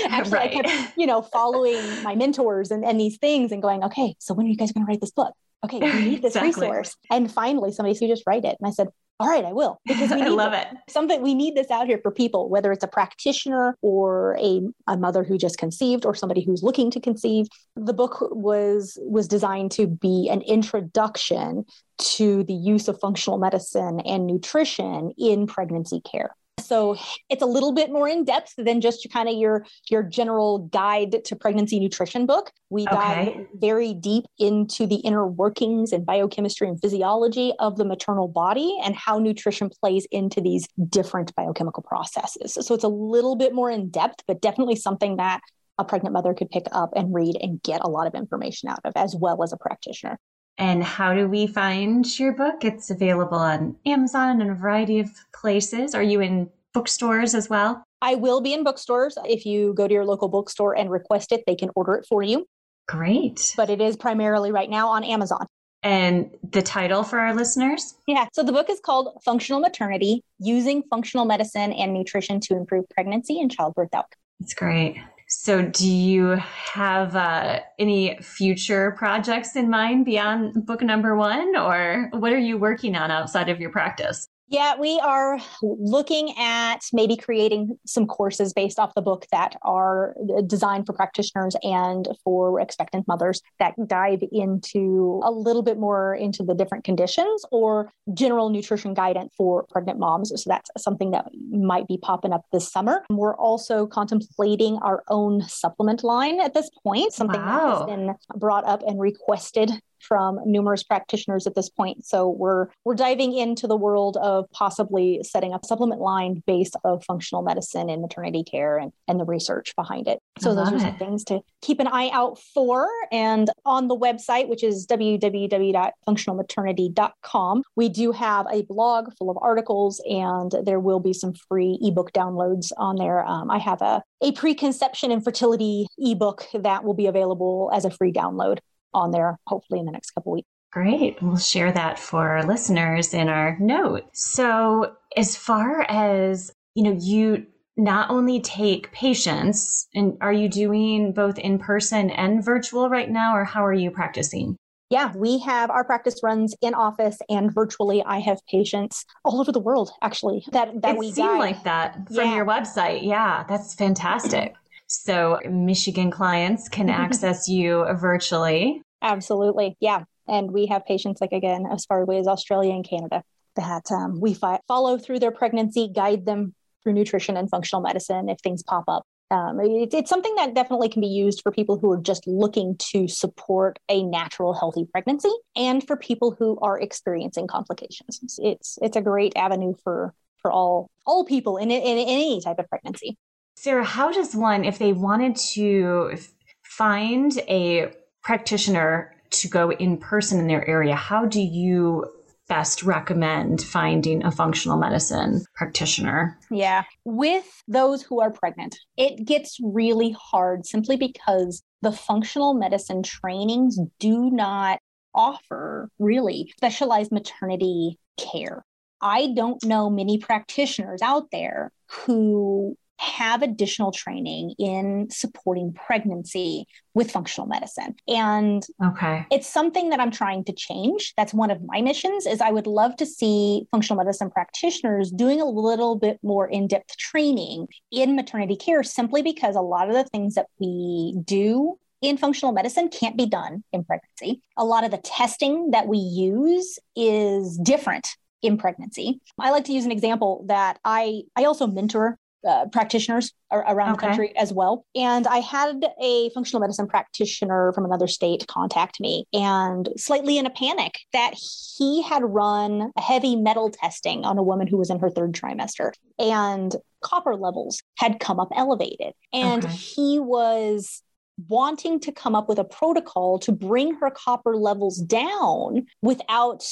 actually 0.10 0.34
right. 0.34 0.52
i 0.52 0.62
kept 0.62 0.98
you 0.98 1.06
know 1.06 1.22
following 1.22 1.80
my 2.04 2.16
mentors 2.16 2.70
and, 2.70 2.84
and 2.84 3.00
these 3.00 3.18
things 3.18 3.54
and 3.54 3.62
going 3.62 3.82
okay 3.82 4.14
so 4.20 4.34
when 4.34 4.46
are 4.46 4.50
you 4.50 4.58
guys 4.58 4.74
going 4.74 4.86
to 4.86 4.90
write 4.90 5.00
this 5.00 5.12
book 5.12 5.34
okay 5.64 5.80
we 5.80 6.10
need 6.10 6.22
this 6.22 6.36
exactly. 6.36 6.68
resource 6.68 6.96
and 7.12 7.32
finally 7.32 7.72
somebody 7.72 7.96
said 7.96 8.08
just 8.08 8.24
write 8.28 8.46
it 8.46 8.58
and 8.60 8.68
i 8.68 8.72
said 8.72 8.88
all 9.20 9.30
right, 9.30 9.46
I 9.46 9.54
will 9.54 9.80
because 9.86 10.12
I 10.12 10.28
love 10.28 10.54
it. 10.54 10.68
Something 10.90 11.22
we 11.22 11.36
need 11.36 11.56
this 11.56 11.70
out 11.70 11.88
here 11.88 12.00
for 12.02 12.12
people, 12.12 12.50
whether 12.50 12.72
it's 12.72 12.84
a 12.84 12.88
practitioner 12.88 13.78
or 13.82 14.38
a, 14.40 14.62
a 14.88 14.98
mother 14.98 15.24
who 15.24 15.38
just 15.38 15.58
conceived 15.58 16.06
or 16.06 16.16
somebody 16.16 16.44
who's 16.44 16.64
looking 16.64 16.90
to 16.92 17.00
conceive. 17.00 17.48
The 17.76 17.94
book 17.94 18.18
was 18.32 18.98
was 19.02 19.28
designed 19.28 19.72
to 19.74 19.88
be 19.88 20.30
an 20.32 20.42
introduction 20.42 21.66
to 22.00 22.44
the 22.44 22.54
use 22.54 22.88
of 22.88 23.00
functional 23.00 23.38
medicine 23.38 24.00
and 24.02 24.26
nutrition 24.26 25.12
in 25.18 25.48
pregnancy 25.48 26.02
care. 26.02 26.36
So 26.66 26.98
it's 27.30 27.42
a 27.42 27.46
little 27.46 27.72
bit 27.72 27.92
more 27.92 28.08
in 28.08 28.24
depth 28.24 28.54
than 28.58 28.82
just 28.82 29.08
kind 29.12 29.30
of 29.30 29.36
your 29.36 29.66
your 29.90 30.04
general 30.04 30.60
guide 30.72 31.24
to 31.26 31.36
pregnancy 31.36 31.80
nutrition 31.80 32.26
book. 32.26 32.52
We 32.70 32.84
okay. 32.88 32.96
dive 32.96 33.48
very 33.56 33.94
deep 33.94 34.26
into 34.40 34.88
the 34.88 34.96
inner 34.98 35.28
workings 35.28 35.92
and 35.92 36.06
biochemistry 36.06 36.68
and 36.68 36.80
physiology 36.82 37.54
of 37.60 37.78
the 37.78 37.86
maternal 37.86 38.28
body 38.28 38.78
and 38.84 38.96
how 38.96 39.20
nutrition 39.20 39.70
plays 39.70 40.08
into 40.12 40.42
these 40.42 40.68
different 40.90 41.36
biochemical 41.36 41.84
processes. 41.84 42.58
So 42.66 42.74
it's 42.74 42.84
a 42.84 42.90
little 42.90 43.36
bit 43.36 43.54
more 43.54 43.70
in 43.70 43.90
depth, 43.90 44.24
but 44.28 44.42
definitely 44.42 44.76
something 44.76 45.18
that 45.18 45.42
a 45.78 45.84
pregnant 45.84 46.14
mother 46.14 46.34
could 46.34 46.50
pick 46.50 46.66
up 46.72 46.92
and 46.96 47.14
read 47.14 47.36
and 47.42 47.62
get 47.64 47.82
a 47.84 47.90
lot 47.90 48.08
of 48.08 48.14
information 48.14 48.70
out 48.70 48.80
of, 48.84 48.94
as 48.96 49.16
well 49.16 49.44
as 49.44 49.54
a 49.54 49.58
practitioner. 49.58 50.20
And 50.58 50.84
how 50.84 51.14
do 51.14 51.28
we 51.28 51.48
find 51.48 52.20
your 52.20 52.34
book? 52.34 52.64
It's 52.64 52.90
available 52.90 53.38
on 53.38 53.76
Amazon 53.86 54.40
and 54.42 54.52
a 54.52 54.56
variety 54.56 55.00
of 55.00 55.10
places. 55.34 55.96
Are 55.96 56.04
you 56.04 56.22
in 56.22 56.50
bookstores 56.74 57.34
as 57.34 57.50
well? 57.50 57.84
I 58.02 58.16
will 58.16 58.42
be 58.42 58.54
in 58.54 58.64
bookstores. 58.64 59.18
If 59.26 59.46
you 59.46 59.74
go 59.74 59.88
to 59.88 59.94
your 59.94 60.06
local 60.06 60.28
bookstore 60.28 60.78
and 60.78 60.92
request 60.92 61.32
it, 61.32 61.44
they 61.48 61.56
can 61.56 61.70
order 61.76 61.96
it 61.96 62.06
for 62.08 62.22
you. 62.22 62.46
Great. 62.88 63.54
But 63.56 63.70
it 63.70 63.82
is 63.82 63.96
primarily 63.96 64.52
right 64.52 64.70
now 64.70 64.90
on 64.90 65.04
Amazon. 65.04 65.48
And 65.84 66.30
the 66.52 66.62
title 66.62 67.04
for 67.04 67.20
our 67.20 67.34
listeners? 67.34 67.96
Yeah. 68.08 68.28
So 68.34 68.44
the 68.44 68.52
book 68.52 68.70
is 68.70 68.80
called 68.80 69.18
Functional 69.26 69.60
Maternity 69.60 70.24
Using 70.40 70.84
Functional 70.90 71.26
Medicine 71.26 71.74
and 71.74 71.94
Nutrition 71.94 72.40
to 72.42 72.56
Improve 72.56 72.86
Pregnancy 72.90 73.40
and 73.40 73.52
Childbirth 73.52 73.94
Outcomes. 73.94 74.20
That's 74.40 74.54
great. 74.54 74.98
So, 75.36 75.64
do 75.64 75.90
you 75.90 76.38
have 76.74 77.16
uh, 77.16 77.62
any 77.80 78.18
future 78.22 78.92
projects 78.92 79.56
in 79.56 79.70
mind 79.70 80.06
beyond 80.06 80.66
book 80.66 80.82
number 80.82 81.16
one, 81.16 81.58
or 81.58 82.10
what 82.14 82.32
are 82.32 82.38
you 82.38 82.58
working 82.58 82.96
on 82.96 83.10
outside 83.12 83.50
of 83.50 83.60
your 83.60 83.72
practice? 83.72 84.30
Yeah, 84.54 84.76
we 84.78 85.00
are 85.00 85.40
looking 85.64 86.38
at 86.38 86.82
maybe 86.94 87.18
creating 87.18 87.76
some 87.88 88.06
courses 88.06 88.54
based 88.54 88.78
off 88.78 88.94
the 88.94 89.02
book 89.02 89.26
that 89.32 89.56
are 89.64 90.14
uh, 90.38 90.42
designed 90.42 90.86
for 90.86 90.94
practitioners 90.94 91.56
and 91.64 92.08
for 92.24 92.62
expectant 92.62 93.08
mothers 93.08 93.42
that 93.58 93.74
dive 93.88 94.22
into 94.32 95.22
a 95.24 95.32
little 95.32 95.64
bit 95.64 95.80
more 95.80 96.14
into 96.14 96.44
the 96.44 96.54
different 96.54 96.84
conditions 96.84 97.44
or 97.52 97.92
general 98.14 98.52
nutrition 98.52 98.94
guidance 98.94 99.34
for 99.36 99.66
pregnant 99.72 99.98
moms. 99.98 100.32
So 100.36 100.48
that's 100.48 100.70
something 100.78 101.10
that 101.12 101.32
might 101.50 101.88
be 101.88 101.98
popping 101.98 102.32
up 102.32 102.46
this 102.52 102.72
summer. 102.72 103.04
We're 103.10 103.36
also 103.36 103.88
contemplating 103.88 104.78
our 104.84 105.04
own 105.10 105.42
supplement 105.42 106.04
line 106.04 106.40
at 106.40 106.54
this 106.54 106.70
point, 106.84 107.12
something 107.12 107.42
wow. 107.42 107.58
that 107.58 107.90
has 107.90 107.98
been 107.98 108.16
brought 108.40 108.68
up 108.68 108.84
and 108.86 109.00
requested 109.00 109.72
from 110.04 110.40
numerous 110.46 110.84
practitioners 110.84 111.48
at 111.48 111.56
this 111.56 111.70
point. 111.70 112.06
So 112.06 112.30
we're 112.30 112.68
we're 112.84 112.94
diving 112.96 113.36
into 113.36 113.66
the 113.68 113.78
world 113.78 114.18
of 114.18 114.46
possibly 114.52 115.22
setting 115.24 115.54
up 115.54 115.66
supplement 115.66 116.02
line 116.02 116.44
based 116.46 116.76
of 116.84 117.04
functional 117.06 117.42
medicine 117.44 117.90
and 117.90 118.02
maternity 118.02 118.44
care 118.44 118.78
and, 118.78 118.92
and 119.08 119.18
the 119.20 119.26
research 119.26 119.76
behind 119.76 120.08
it. 120.08 120.20
So 120.40 120.56
those 120.56 120.72
are 120.72 120.80
some 120.80 120.98
things 120.98 121.24
to 121.26 121.42
keep 121.62 121.80
an 121.80 121.86
eye 121.88 122.10
out 122.12 122.40
for. 122.40 122.88
And 123.12 123.52
on 123.66 123.88
the 123.88 123.96
website, 123.96 124.48
which 124.48 124.64
is 124.64 124.88
www.functionalmaternity.com, 124.88 127.64
we 127.76 127.90
do 127.90 128.12
have 128.12 128.48
a 128.52 128.64
blog 128.64 129.14
full 129.18 129.30
of 129.30 129.38
articles 129.42 130.02
and 130.10 130.52
there 130.64 130.80
will 130.80 131.00
be 131.00 131.14
some 131.14 131.34
free 131.34 131.78
ebook 131.82 132.12
downloads 132.14 132.72
on 132.78 132.96
there. 132.96 133.24
Um, 133.26 133.52
I 133.52 133.60
have 133.60 133.82
a, 133.82 134.02
a 134.22 134.32
preconception 134.34 135.12
and 135.12 135.24
fertility 135.24 135.88
ebook 135.98 136.46
that 136.54 136.84
will 136.84 136.94
be 136.94 137.08
available 137.08 137.72
as 137.74 137.86
a 137.86 137.92
free 137.92 138.12
download 138.12 138.60
on 138.94 139.12
there 139.12 139.40
hopefully 139.48 139.80
in 139.80 139.86
the 139.86 139.92
next 139.92 140.12
couple 140.12 140.34
weeks. 140.34 140.48
Great. 140.72 141.22
We'll 141.22 141.38
share 141.38 141.72
that 141.72 142.00
for 142.00 142.30
our 142.30 142.44
listeners 142.46 143.14
in 143.14 143.30
our 143.30 143.58
note. 143.60 144.06
So, 144.14 144.96
as 145.16 145.36
far 145.36 145.86
as, 145.88 146.52
you 146.74 146.84
know, 146.84 146.98
you 147.00 147.46
not 147.78 148.10
only 148.10 148.40
take 148.40 148.92
patients 148.92 149.88
and 149.94 150.18
are 150.22 150.34
you 150.34 150.50
doing 150.50 151.14
both 151.14 151.38
in 151.38 151.60
person 151.60 152.10
and 152.10 152.44
virtual 152.44 152.90
right 152.90 153.10
now 153.10 153.36
or 153.36 153.44
how 153.44 153.64
are 153.64 153.74
you 153.74 153.92
practicing? 153.92 154.58
yeah, 154.94 155.12
we 155.16 155.40
have 155.40 155.72
our 155.72 155.84
practice 155.84 156.20
runs 156.22 156.56
in 156.62 156.76
office 156.76 157.18
and 157.28 157.52
virtually. 157.52 158.04
I 158.04 158.20
have 158.20 158.38
patients 158.46 159.06
all 159.26 159.42
over 159.42 159.52
the 159.52 159.60
world 159.60 159.90
actually 160.04 160.46
that 160.52 160.84
that 160.84 160.94
it 160.96 161.00
we 161.00 161.12
seemed 161.12 161.30
guide. 161.30 161.40
like 161.40 161.64
that 161.64 161.96
from 162.08 162.18
yeah. 162.18 162.36
your 162.36 162.46
website. 162.46 163.04
Yeah, 163.04 163.44
that's 163.50 163.74
fantastic. 163.74 164.54
So 164.94 165.40
Michigan 165.50 166.12
clients 166.12 166.70
can 166.70 166.90
access 166.90 167.48
you 167.48 167.86
virtually. 167.96 168.82
Absolutely, 169.02 169.76
yeah. 169.80 170.04
And 170.28 170.52
we 170.52 170.68
have 170.68 170.86
patients 170.86 171.20
like 171.20 171.32
again 171.32 171.66
as 171.72 171.86
far 171.86 172.02
away 172.02 172.20
as 172.20 172.28
Australia 172.28 172.74
and 172.74 172.88
Canada 172.88 173.24
that 173.56 173.92
um, 173.92 174.20
we 174.20 174.34
fi- 174.34 174.62
follow 174.68 174.98
through 174.98 175.20
their 175.20 175.32
pregnancy, 175.32 175.90
guide 175.94 176.26
them 176.26 176.56
through 176.82 176.94
nutrition 176.94 177.38
and 177.38 177.50
functional 177.50 177.82
medicine 177.82 178.30
if 178.30 178.38
things 178.40 178.64
pop 178.64 178.86
up 178.88 179.04
um, 179.34 179.60
it, 179.60 179.94
it's 179.94 180.10
something 180.10 180.36
that 180.36 180.54
definitely 180.54 180.90
can 180.90 181.02
be 181.02 181.08
used 181.08 181.42
for 181.42 181.52
people 181.52 181.78
who 181.78 181.92
are 181.92 182.02
just 182.02 182.28
looking 182.28 182.76
to 182.92 183.08
support 183.08 183.80
a 183.90 184.04
natural, 184.04 184.54
healthy 184.54 184.86
pregnancy, 184.92 185.32
and 185.56 185.86
for 185.86 185.98
people 185.98 186.36
who 186.38 186.60
are 186.62 186.80
experiencing 186.80 187.48
complications. 187.48 188.20
It's 188.22 188.40
it's, 188.40 188.80
it's 188.82 188.98
a 188.98 189.02
great 189.02 189.34
avenue 189.36 189.74
for 189.84 190.14
for 190.38 190.52
all 190.52 190.92
all 191.06 191.26
people 191.26 191.58
in, 191.58 191.72
in, 191.72 191.82
in 191.82 191.98
any 191.98 192.42
type 192.42 192.60
of 192.60 192.70
pregnancy. 192.70 193.18
Sarah, 193.56 193.86
how 193.86 194.12
does 194.12 194.36
one, 194.36 194.66
if 194.66 194.80
they 194.80 194.94
wanted 194.94 195.36
to 195.36 196.18
find 196.64 197.38
a 197.48 197.94
practitioner 198.22 199.16
to 199.30 199.48
go 199.48 199.72
in 199.72 199.98
person 199.98 200.40
in 200.40 200.48
their 200.48 200.68
area, 200.68 200.96
how 200.96 201.26
do 201.26 201.42
you 201.42 202.06
best 202.48 202.84
recommend 202.84 203.62
finding 203.62 204.24
a 204.24 204.32
functional 204.32 204.78
medicine 204.78 205.44
practitioner? 205.56 206.38
Yeah. 206.52 206.84
With 207.06 207.64
those 207.68 208.04
who 208.04 208.20
are 208.22 208.32
pregnant, 208.32 208.78
it 208.98 209.26
gets 209.26 209.58
really 209.62 210.16
hard 210.20 210.66
simply 210.66 210.98
because 210.98 211.64
the 211.82 211.92
functional 211.92 212.54
medicine 212.54 213.02
trainings 213.02 213.80
do 214.00 214.30
not 214.30 214.80
offer 215.16 215.90
really 216.00 216.52
specialized 216.58 217.12
maternity 217.12 217.98
care. 218.18 218.64
I 219.02 219.34
don't 219.36 219.64
know 219.66 219.90
many 219.90 220.18
practitioners 220.18 221.02
out 221.02 221.30
there 221.32 221.72
who 221.90 222.78
have 223.00 223.42
additional 223.42 223.92
training 223.92 224.54
in 224.60 225.08
supporting 225.10 225.74
pregnancy 225.74 226.66
with 226.94 227.12
functional 227.12 227.48
medicine. 227.48 227.96
And 228.08 228.64
okay. 228.84 229.26
it's 229.32 229.48
something 229.48 229.90
that 229.90 230.00
I'm 230.00 230.12
trying 230.12 230.44
to 230.46 230.54
change. 230.54 231.14
That's 231.18 231.34
one 231.34 231.52
of 231.52 231.62
my 231.66 231.82
missions 231.82 232.26
is 232.26 232.40
I 232.40 232.52
would 232.52 232.68
love 232.68 232.96
to 232.98 233.06
see 233.06 233.68
functional 233.72 234.04
medicine 234.04 234.30
practitioners 234.30 235.12
doing 235.12 235.42
a 235.42 235.46
little 235.46 235.96
bit 235.96 236.20
more 236.24 236.48
in-depth 236.48 236.98
training 236.98 237.68
in 237.92 238.16
maternity 238.16 238.56
care 238.56 238.84
simply 238.84 239.22
because 239.22 239.56
a 239.56 239.62
lot 239.62 239.90
of 239.90 239.96
the 239.96 240.06
things 240.06 240.36
that 240.36 240.48
we 240.60 241.16
do 241.26 241.78
in 242.02 242.18
functional 242.18 242.54
medicine 242.54 242.90
can't 242.90 243.18
be 243.18 243.26
done 243.26 243.64
in 243.72 243.84
pregnancy. 243.84 244.42
A 244.58 244.66
lot 244.66 244.84
of 244.84 244.92
the 244.92 244.98
testing 244.98 245.72
that 245.72 245.88
we 245.88 245.98
use 245.98 246.78
is 246.96 247.58
different 247.58 248.10
in 248.42 248.58
pregnancy. 248.58 249.22
I 249.40 249.52
like 249.52 249.64
to 249.66 249.74
use 249.74 249.86
an 249.86 249.92
example 249.92 250.46
that 250.50 250.78
I 250.84 251.24
I 251.36 251.46
also 251.46 251.66
mentor 251.66 252.18
uh, 252.48 252.66
practitioners 252.72 253.32
around 253.52 253.94
okay. 253.94 254.08
the 254.08 254.08
country 254.08 254.38
as 254.38 254.52
well. 254.52 254.86
And 254.96 255.28
I 255.28 255.38
had 255.38 255.86
a 256.02 256.30
functional 256.32 256.60
medicine 256.60 256.88
practitioner 256.88 257.72
from 257.74 257.86
another 257.86 258.08
state 258.08 258.46
contact 258.48 259.00
me 259.00 259.26
and 259.34 259.90
slightly 259.98 260.38
in 260.38 260.46
a 260.46 260.50
panic 260.50 261.00
that 261.14 261.34
he 261.36 262.02
had 262.02 262.24
run 262.24 262.92
a 262.96 263.02
heavy 263.02 263.36
metal 263.36 263.70
testing 263.70 264.26
on 264.26 264.38
a 264.38 264.44
woman 264.44 264.68
who 264.68 264.78
was 264.78 264.90
in 264.90 265.00
her 265.00 265.10
third 265.10 265.34
trimester 265.34 265.92
and 266.20 266.76
copper 267.02 267.36
levels 267.36 267.82
had 267.98 268.20
come 268.20 268.40
up 268.40 268.50
elevated. 268.56 269.14
And 269.32 269.66
okay. 269.66 269.74
he 269.74 270.20
was 270.20 271.02
wanting 271.48 272.00
to 272.00 272.12
come 272.12 272.36
up 272.36 272.48
with 272.48 272.60
a 272.60 272.64
protocol 272.64 273.40
to 273.40 273.52
bring 273.52 273.96
her 273.96 274.10
copper 274.10 274.56
levels 274.56 274.98
down 274.98 275.86
without 276.02 276.64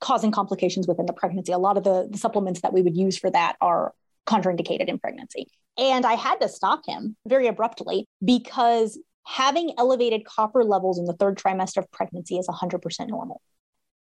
causing 0.00 0.30
complications 0.30 0.86
within 0.86 1.06
the 1.06 1.12
pregnancy. 1.12 1.52
A 1.52 1.58
lot 1.58 1.76
of 1.76 1.84
the, 1.84 2.08
the 2.10 2.18
supplements 2.18 2.60
that 2.60 2.72
we 2.72 2.82
would 2.82 2.96
use 2.96 3.18
for 3.18 3.30
that 3.30 3.56
are 3.60 3.92
contraindicated 4.28 4.88
in 4.88 4.98
pregnancy. 4.98 5.46
And 5.76 6.04
I 6.04 6.14
had 6.14 6.40
to 6.40 6.48
stop 6.48 6.82
him 6.86 7.16
very 7.26 7.46
abruptly 7.46 8.06
because 8.24 8.98
having 9.26 9.72
elevated 9.78 10.24
copper 10.24 10.64
levels 10.64 10.98
in 10.98 11.04
the 11.04 11.14
third 11.14 11.38
trimester 11.38 11.78
of 11.78 11.90
pregnancy 11.90 12.36
is 12.38 12.46
100% 12.46 13.08
normal. 13.08 13.40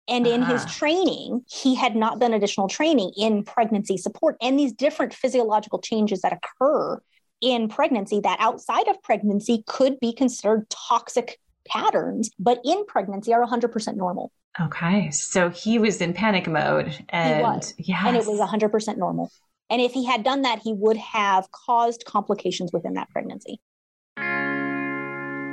And 0.07 0.25
uh-huh. 0.25 0.35
in 0.35 0.41
his 0.43 0.63
uh-huh. 0.63 0.73
training, 0.73 1.45
he 1.47 1.75
had 1.75 1.95
not 1.95 2.19
done 2.19 2.33
additional 2.33 2.67
training 2.67 3.11
in 3.17 3.43
pregnancy 3.43 3.97
support 3.97 4.35
and 4.41 4.57
these 4.57 4.73
different 4.73 5.13
physiological 5.13 5.79
changes 5.79 6.21
that 6.21 6.33
occur 6.33 6.99
in 7.41 7.69
pregnancy 7.69 8.19
that 8.21 8.37
outside 8.41 8.87
of 8.87 9.01
pregnancy 9.01 9.63
could 9.67 9.99
be 9.99 10.11
considered 10.11 10.69
toxic 10.69 11.39
patterns, 11.67 12.31
but 12.39 12.59
in 12.65 12.85
pregnancy 12.85 13.33
are 13.33 13.45
100% 13.45 13.95
normal. 13.95 14.31
Okay. 14.59 15.11
So 15.11 15.49
he 15.49 15.79
was 15.79 16.01
in 16.01 16.13
panic 16.13 16.47
mode 16.47 17.05
and. 17.09 17.73
Yes. 17.77 18.07
And 18.07 18.17
it 18.17 18.25
was 18.25 18.39
100% 18.39 18.97
normal. 18.97 19.31
And 19.69 19.81
if 19.81 19.91
he 19.91 20.05
had 20.05 20.23
done 20.23 20.41
that, 20.43 20.59
he 20.63 20.73
would 20.73 20.97
have 20.97 21.51
caused 21.51 22.05
complications 22.05 22.71
within 22.73 22.93
that 22.93 23.09
pregnancy. 23.09 23.59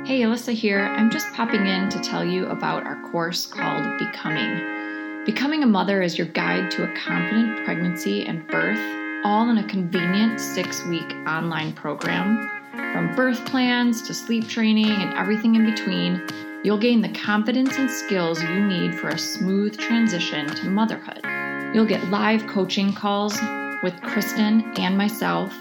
Hey, 0.07 0.21
Alyssa 0.21 0.53
here. 0.53 0.85
I'm 0.85 1.11
just 1.11 1.31
popping 1.33 1.67
in 1.67 1.89
to 1.89 1.99
tell 1.99 2.23
you 2.23 2.47
about 2.47 2.85
our 2.85 3.01
course 3.11 3.45
called 3.45 3.99
Becoming. 3.99 5.25
Becoming 5.25 5.63
a 5.63 5.67
Mother 5.67 6.01
is 6.01 6.17
your 6.17 6.27
guide 6.27 6.71
to 6.71 6.89
a 6.89 6.95
confident 6.95 7.65
pregnancy 7.65 8.25
and 8.25 8.47
birth, 8.47 8.79
all 9.25 9.49
in 9.49 9.57
a 9.57 9.67
convenient 9.67 10.39
six 10.39 10.85
week 10.85 11.13
online 11.27 11.73
program. 11.73 12.49
From 12.71 13.13
birth 13.15 13.45
plans 13.45 14.01
to 14.03 14.13
sleep 14.13 14.47
training 14.47 14.89
and 14.89 15.13
everything 15.15 15.55
in 15.55 15.65
between, 15.65 16.25
you'll 16.63 16.77
gain 16.77 17.01
the 17.01 17.09
confidence 17.09 17.77
and 17.77 17.91
skills 17.91 18.41
you 18.41 18.65
need 18.65 18.95
for 18.95 19.09
a 19.09 19.19
smooth 19.19 19.77
transition 19.77 20.47
to 20.47 20.69
motherhood. 20.69 21.19
You'll 21.75 21.85
get 21.85 22.09
live 22.09 22.47
coaching 22.47 22.93
calls 22.93 23.37
with 23.83 24.01
Kristen 24.01 24.63
and 24.77 24.97
myself, 24.97 25.53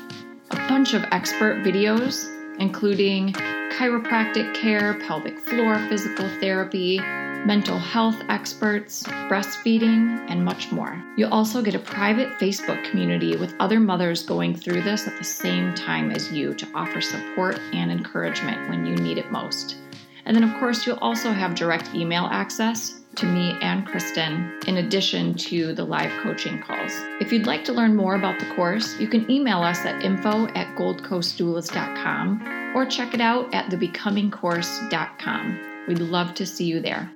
a 0.51 0.57
bunch 0.69 0.95
of 0.95 1.05
expert 1.13 1.63
videos, 1.65 2.27
including 2.59 3.33
chiropractic 3.73 4.55
care, 4.55 4.95
pelvic 5.07 5.39
floor 5.41 5.79
physical 5.89 6.29
therapy, 6.41 6.99
mental 6.99 7.79
health 7.79 8.17
experts, 8.29 9.05
breastfeeding, 9.29 10.19
and 10.29 10.45
much 10.45 10.73
more. 10.73 11.01
You'll 11.17 11.33
also 11.33 11.63
get 11.63 11.75
a 11.75 11.79
private 11.79 12.31
Facebook 12.41 12.83
community 12.91 13.37
with 13.37 13.55
other 13.61 13.79
mothers 13.79 14.25
going 14.25 14.57
through 14.57 14.83
this 14.83 15.07
at 15.07 15.17
the 15.19 15.25
same 15.25 15.75
time 15.75 16.11
as 16.11 16.33
you 16.33 16.55
to 16.55 16.69
offer 16.75 17.01
support 17.01 17.61
and 17.73 17.93
encouragement 17.93 18.69
when 18.69 18.85
you 18.85 18.97
need 18.97 19.19
it 19.19 19.31
most. 19.31 19.77
And 20.25 20.35
then, 20.35 20.43
of 20.43 20.59
course, 20.59 20.87
you'll 20.87 20.99
also 20.99 21.31
have 21.31 21.55
direct 21.55 21.95
email 21.95 22.25
access 22.25 23.03
to 23.17 23.27
me 23.27 23.57
and 23.61 23.87
Kristen, 23.87 24.59
in 24.67 24.77
addition 24.79 25.35
to 25.35 25.73
the 25.75 25.85
live 25.85 26.13
coaching 26.23 26.61
calls. 26.61 26.93
If 27.21 27.33
you'd 27.33 27.47
like 27.47 27.65
to 27.65 27.73
learn 27.73 27.97
more 27.97 28.15
about 28.15 28.39
the 28.39 28.47
course, 28.55 28.99
you 29.01 29.09
can 29.09 29.31
email 29.31 29.63
us 29.63 29.85
at 29.85 30.03
info 30.03 30.47
at 30.49 30.77
goldcoastdoulas.com 30.77 32.73
or 32.77 32.87
check 32.87 33.15
it 33.15 33.21
out 33.21 33.53
at 33.55 33.71
thebecomingcourse.com. 33.71 35.59
We'd 35.89 35.99
love 36.01 36.35
to 36.35 36.45
see 36.47 36.65
you 36.65 36.81
there. 36.81 37.11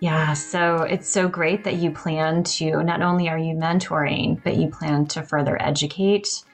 Yeah, 0.00 0.34
so 0.34 0.82
it's 0.82 1.08
so 1.08 1.28
great 1.28 1.64
that 1.64 1.74
you 1.74 1.90
plan 1.90 2.44
to 2.44 2.84
not 2.84 3.02
only 3.02 3.28
are 3.28 3.38
you 3.38 3.54
mentoring, 3.54 4.40
but 4.44 4.54
you 4.56 4.68
plan 4.68 5.06
to 5.06 5.22
further 5.22 5.60
educate 5.60 6.44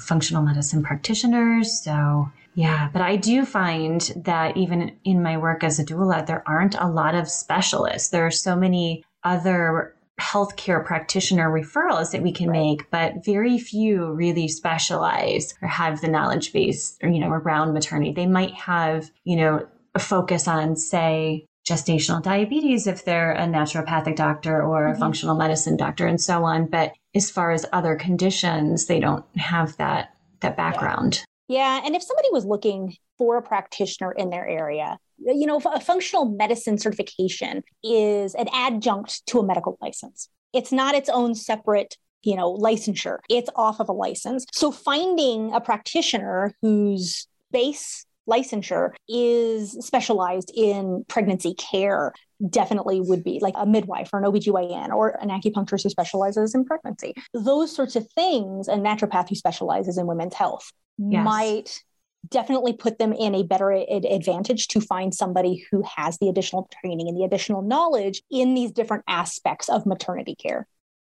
functional 0.00 0.42
medicine 0.42 0.82
practitioners. 0.82 1.80
So 1.82 2.32
yeah, 2.54 2.88
but 2.92 3.02
I 3.02 3.16
do 3.16 3.44
find 3.44 4.00
that 4.16 4.56
even 4.56 4.96
in 5.04 5.22
my 5.22 5.36
work 5.36 5.62
as 5.62 5.78
a 5.78 5.84
doula, 5.84 6.26
there 6.26 6.42
aren't 6.46 6.74
a 6.74 6.88
lot 6.88 7.14
of 7.14 7.28
specialists. 7.28 8.08
There 8.08 8.26
are 8.26 8.30
so 8.30 8.56
many 8.56 9.04
other 9.24 9.94
healthcare 10.20 10.84
practitioner 10.84 11.48
referrals 11.48 12.12
that 12.12 12.22
we 12.22 12.32
can 12.32 12.48
right. 12.48 12.60
make, 12.60 12.90
but 12.90 13.24
very 13.24 13.58
few 13.58 14.12
really 14.12 14.48
specialize 14.48 15.54
or 15.62 15.68
have 15.68 16.00
the 16.00 16.08
knowledge 16.08 16.52
base, 16.52 16.98
or, 17.02 17.08
you 17.08 17.18
know, 17.18 17.30
around 17.30 17.72
maternity. 17.72 18.12
They 18.12 18.26
might 18.26 18.52
have, 18.52 19.10
you 19.24 19.36
know, 19.36 19.66
a 19.94 19.98
focus 19.98 20.46
on, 20.46 20.76
say, 20.76 21.46
gestational 21.68 22.22
diabetes 22.22 22.86
if 22.86 23.04
they're 23.04 23.32
a 23.32 23.46
naturopathic 23.46 24.16
doctor 24.16 24.62
or 24.62 24.86
a 24.86 24.90
mm-hmm. 24.90 25.00
functional 25.00 25.36
medicine 25.36 25.76
doctor 25.76 26.06
and 26.06 26.20
so 26.20 26.44
on. 26.44 26.66
But 26.66 26.92
as 27.14 27.30
far 27.30 27.52
as 27.52 27.66
other 27.72 27.96
conditions, 27.96 28.86
they 28.86 29.00
don't 29.00 29.24
have 29.36 29.76
that 29.78 30.14
that 30.40 30.56
background. 30.56 31.22
Yeah. 31.50 31.80
And 31.84 31.96
if 31.96 32.02
somebody 32.04 32.28
was 32.30 32.44
looking 32.44 32.94
for 33.18 33.36
a 33.36 33.42
practitioner 33.42 34.12
in 34.12 34.30
their 34.30 34.46
area, 34.46 34.98
you 35.18 35.46
know, 35.46 35.56
a 35.56 35.80
functional 35.80 36.26
medicine 36.26 36.78
certification 36.78 37.64
is 37.82 38.36
an 38.36 38.46
adjunct 38.54 39.26
to 39.26 39.40
a 39.40 39.44
medical 39.44 39.76
license. 39.82 40.28
It's 40.52 40.70
not 40.70 40.94
its 40.94 41.08
own 41.08 41.34
separate 41.34 41.96
you 42.22 42.36
know 42.36 42.54
licensure 42.54 43.20
it's 43.30 43.48
off 43.56 43.80
of 43.80 43.88
a 43.88 43.92
license 43.92 44.44
so 44.52 44.70
finding 44.70 45.54
a 45.54 45.60
practitioner 45.60 46.54
whose 46.60 47.26
base 47.50 48.04
licensure 48.28 48.90
is 49.08 49.72
specialized 49.80 50.52
in 50.54 51.02
pregnancy 51.08 51.54
care 51.54 52.12
definitely 52.48 53.00
would 53.00 53.24
be 53.24 53.38
like 53.40 53.54
a 53.56 53.66
midwife 53.66 54.10
or 54.12 54.18
an 54.18 54.24
OBGYN 54.24 54.90
or 54.90 55.10
an 55.22 55.28
acupuncturist 55.28 55.82
who 55.82 55.90
specializes 55.90 56.54
in 56.54 56.64
pregnancy. 56.64 57.14
Those 57.34 57.74
sorts 57.74 57.96
of 57.96 58.10
things, 58.12 58.68
a 58.68 58.74
naturopath 58.74 59.28
who 59.28 59.34
specializes 59.34 59.98
in 59.98 60.06
women's 60.06 60.34
health 60.34 60.72
yes. 61.08 61.24
might 61.24 61.82
definitely 62.28 62.72
put 62.72 62.98
them 62.98 63.12
in 63.12 63.34
a 63.34 63.42
better 63.42 63.70
advantage 63.72 64.68
to 64.68 64.80
find 64.80 65.14
somebody 65.14 65.64
who 65.70 65.82
has 65.96 66.18
the 66.18 66.28
additional 66.28 66.68
training 66.80 67.08
and 67.08 67.16
the 67.16 67.24
additional 67.24 67.62
knowledge 67.62 68.22
in 68.30 68.54
these 68.54 68.70
different 68.70 69.04
aspects 69.08 69.68
of 69.68 69.86
maternity 69.86 70.34
care. 70.34 70.66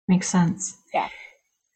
Makes 0.08 0.28
sense. 0.28 0.76
Yeah. 0.92 1.08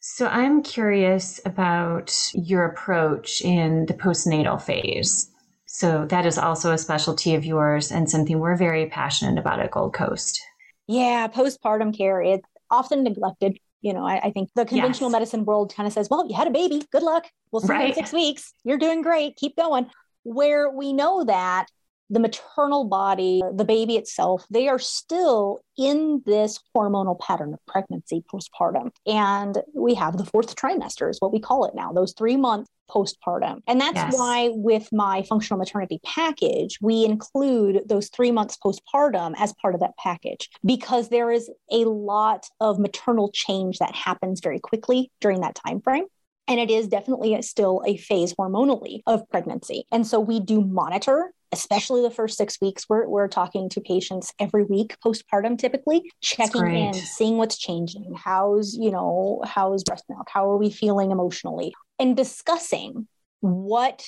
So 0.01 0.27
I'm 0.27 0.63
curious 0.63 1.41
about 1.47 2.15
your 2.35 2.67
approach 2.67 3.41
in 3.41 3.87
the 3.87 3.95
postnatal 3.95 4.61
phase. 4.61 5.31
So 5.67 6.05
that 6.07 6.27
is 6.27 6.37
also 6.37 6.73
a 6.73 6.79
specialty 6.79 7.35
of 7.35 7.45
yours 7.45 7.91
and 7.91 8.09
something 8.09 8.39
we're 8.39 8.57
very 8.57 8.87
passionate 8.87 9.39
about 9.39 9.61
at 9.61 9.71
Gold 9.71 9.95
Coast. 9.95 10.41
Yeah, 10.87 11.27
postpartum 11.29 11.97
care, 11.97 12.21
it's 12.21 12.47
often 12.71 13.03
neglected. 13.03 13.59
You 13.85 13.93
know, 13.93 14.05
I, 14.07 14.19
I 14.25 14.31
think 14.31 14.49
the 14.57 14.65
conventional 14.65 15.11
yes. 15.11 15.13
medicine 15.13 15.45
world 15.45 15.75
kind 15.77 15.87
of 15.87 15.93
says, 15.93 16.09
well, 16.11 16.27
you 16.27 16.35
had 16.35 16.47
a 16.47 16.51
baby, 16.51 16.83
good 16.91 17.03
luck. 17.03 17.27
We'll 17.53 17.61
see 17.61 17.69
right. 17.69 17.83
you 17.83 17.89
in 17.89 17.95
six 17.95 18.15
weeks. 18.15 18.55
You're 18.65 18.79
doing 18.79 19.03
great. 19.03 19.37
Keep 19.37 19.57
going. 19.57 19.91
Where 20.23 20.71
we 20.71 20.95
know 20.95 21.25
that 21.25 21.67
the 22.11 22.21
maternal 22.21 22.85
body, 22.85 23.43
the 23.55 23.65
baby 23.65 23.97
itself, 23.97 24.47
they 24.51 24.69
are 24.69 24.79
still 24.79 25.61
in 25.77 26.23
this 26.27 26.61
hormonal 26.77 27.19
pattern 27.19 27.55
of 27.55 27.67
pregnancy 27.67 28.23
postpartum. 28.33 28.91
And 29.07 29.59
we 29.75 29.95
have 29.95 30.17
the 30.17 30.25
fourth 30.25 30.55
trimester, 30.55 31.11
is 31.11 31.21
what 31.21 31.33
we 31.33 31.41
call 31.41 31.65
it 31.65 31.75
now, 31.75 31.93
those 31.93 32.13
three 32.17 32.37
months 32.37 32.71
postpartum. 32.91 33.61
And 33.67 33.81
that's 33.81 33.97
yes. 33.97 34.15
why, 34.15 34.51
with 34.53 34.89
my 34.93 35.23
functional 35.23 35.59
maternity 35.59 36.01
package, 36.05 36.79
we 36.81 37.05
include 37.05 37.83
those 37.87 38.09
three 38.09 38.31
months 38.31 38.59
postpartum 38.63 39.35
as 39.39 39.55
part 39.55 39.75
of 39.75 39.81
that 39.81 39.97
package 39.99 40.51
because 40.65 41.09
there 41.09 41.31
is 41.31 41.51
a 41.71 41.85
lot 41.85 42.47
of 42.61 42.79
maternal 42.79 43.31
change 43.33 43.79
that 43.79 43.95
happens 43.95 44.41
very 44.41 44.61
quickly 44.61 45.11
during 45.21 45.41
that 45.41 45.55
time 45.55 45.81
frame. 45.81 46.05
And 46.47 46.61
it 46.61 46.71
is 46.71 46.89
definitely 46.89 47.41
still 47.43 47.83
a 47.87 47.97
phase 47.97 48.35
hormonally 48.35 49.01
of 49.07 49.29
pregnancy. 49.31 49.87
And 49.91 50.07
so 50.07 50.21
we 50.21 50.41
do 50.41 50.61
monitor 50.61 51.33
especially 51.55 52.03
the 52.03 52.11
first 52.11 52.37
six 52.37 52.61
weeks. 52.61 52.87
We're, 52.89 53.09
we're 53.09 53.29
talking 53.29 53.69
to 53.71 53.81
patients 53.81 54.35
every 54.41 54.65
week 54.65 54.97
postpartum, 55.05 55.57
typically 55.57 56.11
checking 56.21 56.67
in, 56.75 56.93
seeing 56.95 57.39
what's 57.39 57.57
changing. 57.57 58.13
How's, 58.17 58.75
you 58.75 58.91
know, 58.91 59.41
how's 59.47 59.85
breast 59.85 60.05
milk? 60.09 60.29
How 60.29 60.51
are 60.51 60.57
we 60.57 60.71
feeling 60.71 61.13
emotionally? 61.13 61.73
And 61.99 62.17
discussing 62.17 63.07
what 63.41 64.05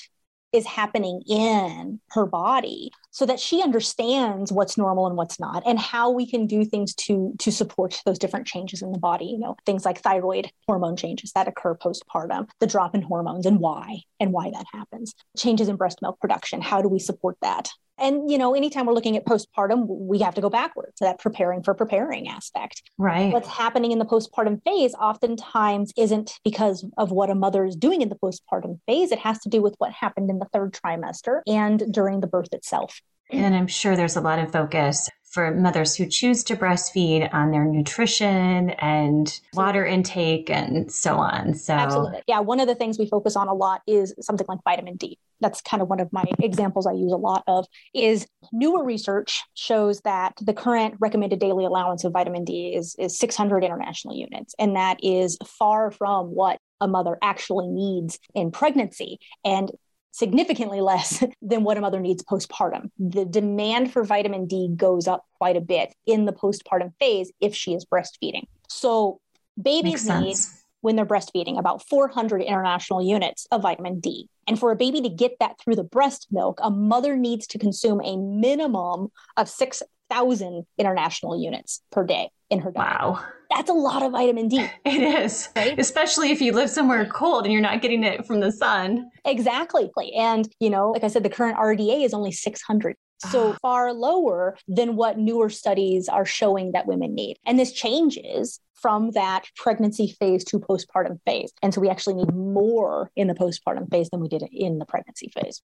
is 0.53 0.67
happening 0.67 1.23
in 1.29 2.01
her 2.11 2.27
body 2.27 2.91
so 3.11 3.27
that 3.27 3.41
she 3.41 3.63
understands 3.63 4.53
what's 4.53 4.79
normal 4.79 5.07
and 5.07 5.17
what's 5.17 5.41
not 5.41 5.63
and 5.67 5.79
how 5.79 6.11
we 6.11 6.29
can 6.29 6.47
do 6.47 6.65
things 6.65 6.95
to 6.95 7.35
to 7.39 7.51
support 7.51 8.01
those 8.07 8.19
different 8.19 8.47
changes 8.47 8.83
in 8.83 8.93
the 8.93 8.99
body 8.99 9.27
you 9.27 9.39
know 9.39 9.57
things 9.67 9.85
like 9.85 10.01
thyroid 10.01 10.51
hormone 10.67 10.97
changes 10.97 11.33
that 11.33 11.49
occur 11.49 11.75
postpartum 11.75 12.49
the 12.61 12.67
drop 12.67 12.95
in 12.95 13.03
hormones 13.03 13.47
and 13.47 13.59
why 13.59 13.99
and 14.21 14.33
why 14.33 14.51
that 14.51 14.67
happens. 14.73 15.15
Changes 15.37 15.69
in 15.69 15.77
breast 15.77 16.01
milk 16.03 16.19
production 16.21 16.61
how 16.61 16.81
do 16.81 16.89
we 16.89 16.99
support 16.99 17.37
that 17.43 17.71
and, 17.99 18.31
you 18.31 18.39
know, 18.39 18.55
anytime 18.55 18.87
we're 18.87 18.93
looking 18.93 19.17
at 19.17 19.25
postpartum, 19.25 19.87
we 19.89 20.19
have 20.21 20.35
to 20.35 20.41
go 20.41 20.51
backwards 20.51 20.95
to 20.97 21.05
that 21.05 21.19
preparing 21.19 21.63
for 21.63 21.75
preparing 21.75 22.29
aspect. 22.29 22.83
Right. 22.99 23.33
What's 23.33 23.49
happening 23.49 23.93
in 23.93 23.99
the 23.99 24.05
postpartum 24.05 24.63
phase 24.65 24.95
oftentimes 24.95 25.93
isn't 25.97 26.39
because 26.45 26.85
of 26.99 27.11
what 27.11 27.31
a 27.31 27.35
mother 27.35 27.65
is 27.65 27.77
doing 27.77 28.03
in 28.03 28.09
the 28.09 28.17
postpartum 28.17 28.81
phase. 28.87 29.13
It 29.13 29.19
has 29.21 29.39
to 29.41 29.49
do 29.49 29.63
with 29.63 29.75
what 29.79 29.93
happened 29.93 30.31
in 30.31 30.39
the 30.39 30.47
third 30.53 30.75
trimester 30.75 31.41
and 31.47 31.83
during 31.93 32.21
the 32.21 32.27
birth 32.27 32.53
itself. 32.53 33.01
And 33.31 33.55
I'm 33.55 33.67
sure 33.67 33.97
there's 33.97 34.17
a 34.17 34.21
lot 34.21 34.39
of 34.39 34.53
focus 34.53 35.09
for 35.25 35.53
mothers 35.53 35.97
who 35.97 36.07
choose 36.07 36.45
to 36.45 36.57
breastfeed 36.57 37.33
on 37.35 37.51
their 37.51 37.65
nutrition 37.65 38.71
and 38.71 39.41
water 39.53 39.85
intake 39.85 40.49
and 40.49 40.91
so 40.91 41.17
on. 41.17 41.55
So, 41.55 41.75
absolutely. 41.75 42.23
Yeah. 42.27 42.41
One 42.41 42.61
of 42.61 42.69
the 42.69 42.75
things 42.75 42.99
we 42.99 43.09
focus 43.09 43.37
on 43.37 43.49
a 43.49 43.55
lot 43.55 43.83
is 43.87 44.15
something 44.21 44.47
like 44.49 44.61
vitamin 44.65 44.97
D. 44.97 45.19
That's 45.41 45.61
kind 45.61 45.83
of 45.83 45.89
one 45.89 46.01
of 46.01 46.13
my 46.13 46.25
examples 46.41 46.87
I 46.87 46.93
use 46.93 47.13
a 47.13 47.17
lot 47.17 47.45
of 47.47 47.67
is 47.95 48.27
newer 48.53 48.85
research 48.85 49.43
shows 49.55 50.01
that 50.01 50.35
the 50.41 50.55
current 50.55 50.95
recommended 51.01 51.39
daily 51.39 51.65
allowance 51.65 52.05
of 52.05 52.13
vitamin 52.13 52.45
D 52.45 52.75
is, 52.75 52.95
is 52.99 53.19
600 53.19 53.65
international 53.65 54.17
units. 54.17 54.55
And 54.59 54.77
that 54.77 54.99
is 55.03 55.39
far 55.47 55.91
from 55.91 56.27
what 56.27 56.59
a 56.81 56.89
mother 56.89 57.19
actually 57.23 57.69
needs 57.69 58.19
in 58.35 58.51
pregnancy. 58.51 59.19
And 59.45 59.71
significantly 60.17 60.81
less 60.81 61.23
than 61.43 61.63
what 61.63 61.77
a 61.77 61.81
mother 61.81 62.01
needs 62.01 62.25
postpartum. 62.25 62.91
The 62.99 63.27
demand 63.27 63.93
for 63.93 64.03
vitamin 64.03 64.47
D 64.47 64.71
goes 64.75 65.07
up 65.07 65.25
quite 65.37 65.57
a 65.57 65.61
bit 65.61 65.95
in 66.07 66.25
the 66.25 66.33
postpartum 66.33 66.95
phase 66.99 67.31
if 67.39 67.55
she 67.55 67.75
is 67.75 67.85
breastfeeding. 67.85 68.45
So 68.69 69.21
babies 69.61 70.09
need 70.09 70.37
when 70.81 70.97
they're 70.97 71.07
breastfeeding 71.07 71.59
about 71.59 71.87
400 71.89 72.43
international 72.43 73.03
units 73.03 73.47
of 73.51 73.63
vitamin 73.63 74.01
D. 74.01 74.29
And 74.47 74.59
for 74.59 74.71
a 74.71 74.77
baby 74.77 75.01
to 75.03 75.09
get 75.09 75.37
that 75.41 75.59
through 75.61 75.77
the 75.77 75.85
breast 75.85 76.29
milk, 76.31 76.61
a 76.63 76.71
mother 76.71 77.17
needs 77.17 77.47
to 77.49 77.59
consume 77.59 78.01
a 78.03 78.17
minimum 78.17 79.09
of 79.37 79.49
6,000 79.49 80.67
international 80.79 81.41
units 81.41 81.83
per 81.91 82.05
day 82.05 82.31
in 82.51 82.61
her 82.61 82.71
diet. 82.71 83.01
Wow. 83.01 83.25
That's 83.55 83.71
a 83.71 83.75
lot 83.75 84.03
of 84.03 84.13
vitamin 84.13 84.49
D. 84.49 84.69
It 84.85 85.03
is. 85.03 85.49
Right? 85.57 85.79
Especially 85.79 86.31
if 86.31 86.41
you 86.41 86.53
live 86.53 86.71
somewhere 86.71 87.07
cold 87.07 87.45
and 87.45 87.53
you're 87.53 87.63
not 87.63 87.83
getting 87.83 88.05
it 88.05 88.27
from 88.27 88.41
the 88.41 88.53
sun. 88.53 89.11
Exactly. 89.25 89.91
And, 90.15 90.49
you 90.61 90.71
know, 90.71 90.91
like 90.91 91.05
I 91.05 91.09
said, 91.09 91.23
the 91.23 91.31
current 91.31 91.59
RDA 91.59 92.05
is 92.05 92.15
only 92.15 92.33
600. 92.33 92.97
So 93.19 93.53
ah. 93.53 93.57
far 93.63 93.93
lower 93.93 94.57
than 94.69 94.97
what 94.97 95.19
newer 95.19 95.49
studies 95.49 96.09
are 96.09 96.27
showing 96.27 96.73
that 96.73 96.87
women 96.87 97.15
need. 97.15 97.39
And 97.47 97.59
this 97.59 97.73
changes 97.73 98.61
from 98.75 99.13
that 99.13 99.47
pregnancy 99.57 100.15
phase 100.19 100.45
to 100.45 100.59
postpartum 100.59 101.19
phase. 101.25 101.53
And 101.63 101.73
so 101.73 101.81
we 101.81 101.89
actually 101.89 102.15
need 102.15 102.35
more 102.35 103.11
in 103.17 103.27
the 103.27 103.35
postpartum 103.35 103.91
phase 103.91 104.11
than 104.11 104.21
we 104.21 104.29
did 104.29 104.45
in 104.53 104.79
the 104.79 104.85
pregnancy 104.85 105.33
phase. 105.35 105.63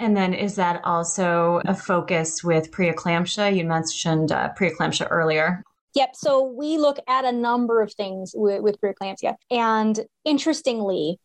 And 0.00 0.16
then 0.16 0.34
is 0.34 0.56
that 0.56 0.80
also 0.84 1.60
a 1.64 1.74
focus 1.74 2.44
with 2.44 2.70
preeclampsia? 2.70 3.56
You 3.56 3.64
mentioned 3.64 4.30
uh, 4.30 4.50
preeclampsia 4.58 5.08
earlier. 5.10 5.62
Yep. 5.94 6.10
So 6.14 6.44
we 6.44 6.78
look 6.78 6.98
at 7.08 7.24
a 7.24 7.32
number 7.32 7.82
of 7.82 7.92
things 7.92 8.32
with, 8.34 8.62
with 8.62 8.80
preeclampsia. 8.80 9.34
And 9.50 9.98
interestingly, 10.24 11.18